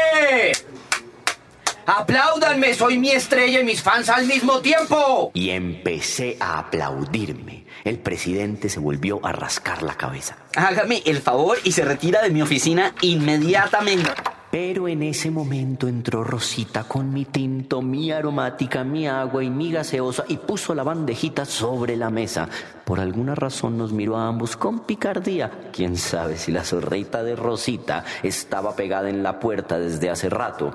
¡Apláudanme! 1.87 2.75
Soy 2.75 2.99
mi 2.99 3.11
estrella 3.11 3.61
y 3.61 3.65
mis 3.65 3.83
fans 3.83 4.09
al 4.11 4.27
mismo 4.27 4.61
tiempo. 4.61 5.31
Y 5.35 5.51
empecé 5.51 6.37
a 6.41 6.59
aplaudirme. 6.59 7.58
El 7.85 7.99
presidente 7.99 8.69
se 8.69 8.81
volvió 8.81 9.25
a 9.25 9.33
rascar 9.33 9.83
la 9.83 9.95
cabeza. 9.95 10.37
Hágame 10.57 11.03
el 11.07 11.19
favor 11.19 11.59
y 11.65 11.73
se 11.73 11.85
retira 11.85 12.23
de 12.23 12.31
mi 12.31 12.43
oficina 12.43 12.95
inmediatamente. 13.03 14.11
Pero 14.51 14.89
en 14.89 15.03
ese 15.03 15.31
momento 15.31 15.89
entró 15.89 16.25
Rosita 16.25 16.85
con 16.85 17.13
mi 17.13 17.27
tinto, 17.27 17.83
mi 17.83 18.11
aromática, 18.11 18.83
mi 18.83 19.07
agua 19.07 19.45
y 19.45 19.51
mi 19.51 19.71
gaseosa 19.71 20.25
y 20.27 20.39
puso 20.39 20.75
la 20.75 20.83
bandejita 20.83 21.45
sobre 21.45 21.97
la 21.97 22.09
mesa. 22.09 22.49
Por 22.87 22.99
alguna 22.99 23.35
razón 23.35 23.77
nos 23.77 23.93
miró 23.93 24.17
a 24.17 24.27
ambos 24.27 24.57
con 24.57 24.81
picardía. 24.81 25.51
Quién 25.71 25.99
sabe 25.99 26.39
si 26.39 26.51
la 26.51 26.65
zorrita 26.65 27.23
de 27.23 27.37
Rosita 27.37 28.05
estaba 28.23 28.75
pegada 28.75 29.11
en 29.11 29.23
la 29.23 29.39
puerta 29.39 29.79
desde 29.79 30.09
hace 30.09 30.31
rato. 30.31 30.73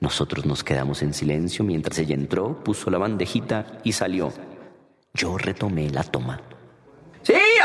Nosotros 0.00 0.44
nos 0.44 0.62
quedamos 0.62 1.00
en 1.02 1.14
silencio 1.14 1.64
mientras 1.64 1.98
ella 1.98 2.14
entró, 2.14 2.62
puso 2.62 2.90
la 2.90 2.98
bandejita 2.98 3.78
y 3.84 3.92
salió. 3.92 4.32
Yo 5.14 5.38
retomé 5.38 5.90
la 5.90 6.04
toma. 6.04 6.40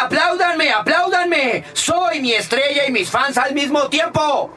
¡Apláudanme! 0.03 0.69
¡Apláudanme! 0.71 1.63
¡Soy 1.73 2.19
mi 2.21 2.33
estrella 2.33 2.87
y 2.87 2.91
mis 2.91 3.09
fans 3.09 3.37
al 3.37 3.53
mismo 3.53 3.87
tiempo! 3.87 4.51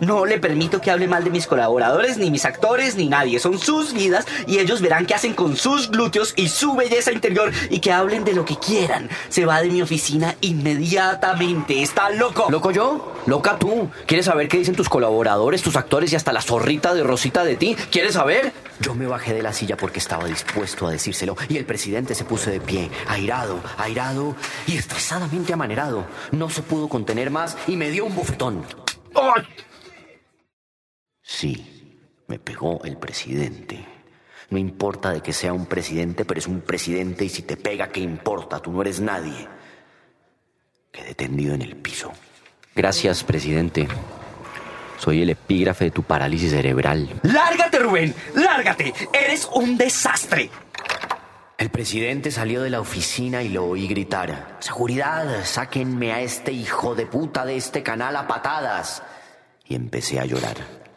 No 0.00 0.26
le 0.26 0.38
permito 0.38 0.80
que 0.80 0.90
hable 0.90 1.08
mal 1.08 1.24
de 1.24 1.30
mis 1.30 1.46
colaboradores, 1.46 2.18
ni 2.18 2.30
mis 2.30 2.44
actores, 2.44 2.96
ni 2.96 3.08
nadie. 3.08 3.38
Son 3.40 3.58
sus 3.58 3.92
vidas 3.92 4.26
y 4.46 4.58
ellos 4.58 4.80
verán 4.80 5.06
qué 5.06 5.14
hacen 5.14 5.34
con 5.34 5.56
sus 5.56 5.90
glúteos 5.90 6.34
y 6.36 6.48
su 6.48 6.74
belleza 6.74 7.12
interior 7.12 7.52
y 7.70 7.80
que 7.80 7.92
hablen 7.92 8.24
de 8.24 8.34
lo 8.34 8.44
que 8.44 8.56
quieran. 8.56 9.08
Se 9.28 9.44
va 9.44 9.60
de 9.60 9.70
mi 9.70 9.82
oficina 9.82 10.36
inmediatamente. 10.40 11.82
¿Está 11.82 12.10
loco? 12.10 12.46
¿Loco 12.50 12.70
yo? 12.70 13.14
¿Loca 13.26 13.58
tú? 13.58 13.90
¿Quieres 14.06 14.26
saber 14.26 14.48
qué 14.48 14.58
dicen 14.58 14.74
tus 14.74 14.88
colaboradores, 14.88 15.62
tus 15.62 15.76
actores 15.76 16.12
y 16.12 16.16
hasta 16.16 16.32
la 16.32 16.42
zorrita 16.42 16.94
de 16.94 17.02
Rosita 17.02 17.44
de 17.44 17.56
ti? 17.56 17.76
¿Quieres 17.90 18.14
saber? 18.14 18.52
Yo 18.80 18.94
me 18.94 19.06
bajé 19.06 19.34
de 19.34 19.42
la 19.42 19.52
silla 19.52 19.76
porque 19.76 19.98
estaba 19.98 20.26
dispuesto 20.26 20.86
a 20.86 20.90
decírselo 20.90 21.36
y 21.48 21.56
el 21.56 21.64
presidente 21.64 22.14
se 22.14 22.24
puso 22.24 22.50
de 22.50 22.60
pie, 22.60 22.90
airado, 23.08 23.60
airado 23.76 24.36
y 24.66 24.76
estresadamente 24.76 25.52
amanerado. 25.52 26.06
No 26.30 26.48
se 26.48 26.62
pudo 26.62 26.88
contener 26.88 27.30
más 27.30 27.56
y 27.66 27.76
me 27.76 27.90
dio 27.90 28.04
un 28.04 28.14
bofetón. 28.14 28.64
¡Ay! 29.14 29.42
Sí, 31.28 32.00
me 32.26 32.38
pegó 32.38 32.82
el 32.84 32.96
presidente. 32.96 33.84
No 34.48 34.56
importa 34.56 35.10
de 35.10 35.20
que 35.20 35.34
sea 35.34 35.52
un 35.52 35.66
presidente, 35.66 36.24
pero 36.24 36.40
es 36.40 36.46
un 36.46 36.62
presidente 36.62 37.26
y 37.26 37.28
si 37.28 37.42
te 37.42 37.58
pega, 37.58 37.90
¿qué 37.90 38.00
importa? 38.00 38.60
Tú 38.60 38.72
no 38.72 38.80
eres 38.80 38.98
nadie. 38.98 39.46
Quedé 40.90 41.14
tendido 41.14 41.54
en 41.54 41.60
el 41.60 41.76
piso. 41.76 42.10
Gracias, 42.74 43.24
presidente. 43.24 43.86
Soy 44.96 45.20
el 45.20 45.28
epígrafe 45.28 45.84
de 45.84 45.90
tu 45.90 46.02
parálisis 46.02 46.50
cerebral. 46.50 47.20
¡Lárgate, 47.22 47.78
Rubén! 47.78 48.14
¡Lárgate! 48.34 48.94
¡Eres 49.12 49.50
un 49.52 49.76
desastre! 49.76 50.48
El 51.58 51.68
presidente 51.68 52.30
salió 52.30 52.62
de 52.62 52.70
la 52.70 52.80
oficina 52.80 53.42
y 53.42 53.50
lo 53.50 53.66
oí 53.66 53.86
gritar. 53.86 54.56
Seguridad, 54.60 55.44
sáquenme 55.44 56.10
a 56.10 56.22
este 56.22 56.52
hijo 56.52 56.94
de 56.94 57.04
puta 57.04 57.44
de 57.44 57.58
este 57.58 57.82
canal 57.82 58.16
a 58.16 58.26
patadas. 58.26 59.02
Y 59.66 59.74
empecé 59.74 60.20
a 60.20 60.24
llorar. 60.24 60.87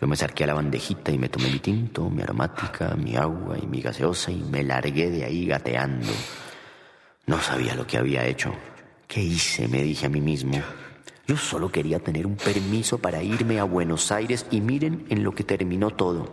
Yo 0.00 0.06
me 0.06 0.14
acerqué 0.14 0.44
a 0.44 0.46
la 0.46 0.54
bandejita 0.54 1.12
y 1.12 1.18
me 1.18 1.28
tomé 1.28 1.50
mi 1.50 1.58
tinto, 1.58 2.08
mi 2.08 2.22
aromática, 2.22 2.94
mi 2.96 3.16
agua 3.16 3.58
y 3.58 3.66
mi 3.66 3.82
gaseosa 3.82 4.30
y 4.30 4.36
me 4.36 4.62
largué 4.62 5.10
de 5.10 5.24
ahí 5.24 5.46
gateando. 5.46 6.12
No 7.26 7.38
sabía 7.40 7.74
lo 7.74 7.86
que 7.86 7.98
había 7.98 8.26
hecho. 8.26 8.54
¿Qué 9.06 9.22
hice? 9.22 9.68
Me 9.68 9.82
dije 9.82 10.06
a 10.06 10.08
mí 10.08 10.20
mismo. 10.20 10.60
Yo 11.26 11.36
solo 11.36 11.70
quería 11.70 11.98
tener 11.98 12.26
un 12.26 12.36
permiso 12.36 12.98
para 12.98 13.22
irme 13.22 13.60
a 13.60 13.64
Buenos 13.64 14.10
Aires 14.10 14.46
y 14.50 14.60
miren 14.60 15.06
en 15.10 15.22
lo 15.22 15.32
que 15.32 15.44
terminó 15.44 15.90
todo. 15.90 16.32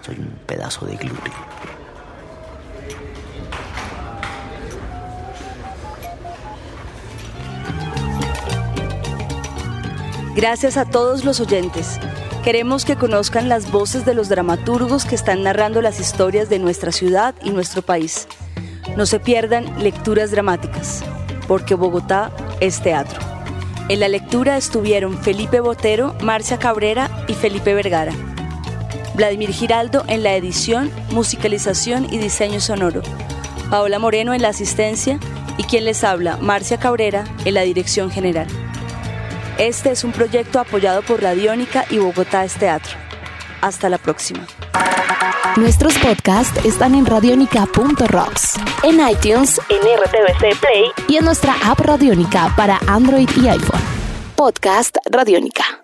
Soy 0.00 0.16
un 0.16 0.38
pedazo 0.46 0.86
de 0.86 0.96
glúteo. 0.96 1.32
Gracias 10.34 10.76
a 10.76 10.84
todos 10.84 11.24
los 11.24 11.40
oyentes. 11.40 11.98
Queremos 12.46 12.84
que 12.84 12.94
conozcan 12.94 13.48
las 13.48 13.72
voces 13.72 14.04
de 14.04 14.14
los 14.14 14.28
dramaturgos 14.28 15.04
que 15.04 15.16
están 15.16 15.42
narrando 15.42 15.82
las 15.82 15.98
historias 15.98 16.48
de 16.48 16.60
nuestra 16.60 16.92
ciudad 16.92 17.34
y 17.42 17.50
nuestro 17.50 17.82
país. 17.82 18.28
No 18.96 19.04
se 19.04 19.18
pierdan 19.18 19.82
lecturas 19.82 20.30
dramáticas, 20.30 21.02
porque 21.48 21.74
Bogotá 21.74 22.30
es 22.60 22.80
teatro. 22.80 23.18
En 23.88 23.98
la 23.98 24.06
lectura 24.06 24.56
estuvieron 24.56 25.18
Felipe 25.18 25.58
Botero, 25.58 26.14
Marcia 26.22 26.56
Cabrera 26.56 27.10
y 27.26 27.34
Felipe 27.34 27.74
Vergara. 27.74 28.12
Vladimir 29.16 29.50
Giraldo 29.50 30.04
en 30.06 30.22
la 30.22 30.36
edición, 30.36 30.92
musicalización 31.10 32.06
y 32.14 32.18
diseño 32.18 32.60
sonoro. 32.60 33.02
Paola 33.70 33.98
Moreno 33.98 34.34
en 34.34 34.42
la 34.42 34.50
asistencia 34.50 35.18
y 35.58 35.64
quien 35.64 35.84
les 35.84 36.04
habla, 36.04 36.36
Marcia 36.36 36.78
Cabrera, 36.78 37.24
en 37.44 37.54
la 37.54 37.62
dirección 37.62 38.08
general. 38.08 38.46
Este 39.58 39.90
es 39.90 40.04
un 40.04 40.12
proyecto 40.12 40.60
apoyado 40.60 41.00
por 41.02 41.22
Radiónica 41.22 41.86
y 41.88 41.98
Bogotá 41.98 42.44
es 42.44 42.54
Teatro. 42.54 42.94
Hasta 43.62 43.88
la 43.88 43.96
próxima. 43.96 44.46
Nuestros 45.56 45.96
podcasts 45.98 46.62
están 46.66 46.94
en 46.94 47.06
radionica.rocks, 47.06 48.54
en 48.82 49.00
iTunes, 49.08 49.58
en 49.70 49.78
RTVC 49.78 50.60
Play 50.60 50.84
y 51.08 51.16
en 51.16 51.24
nuestra 51.24 51.54
app 51.64 51.80
Radionica 51.80 52.52
para 52.54 52.78
Android 52.86 53.30
y 53.42 53.48
iPhone. 53.48 53.80
Podcast 54.36 54.98
Radionica. 55.10 55.80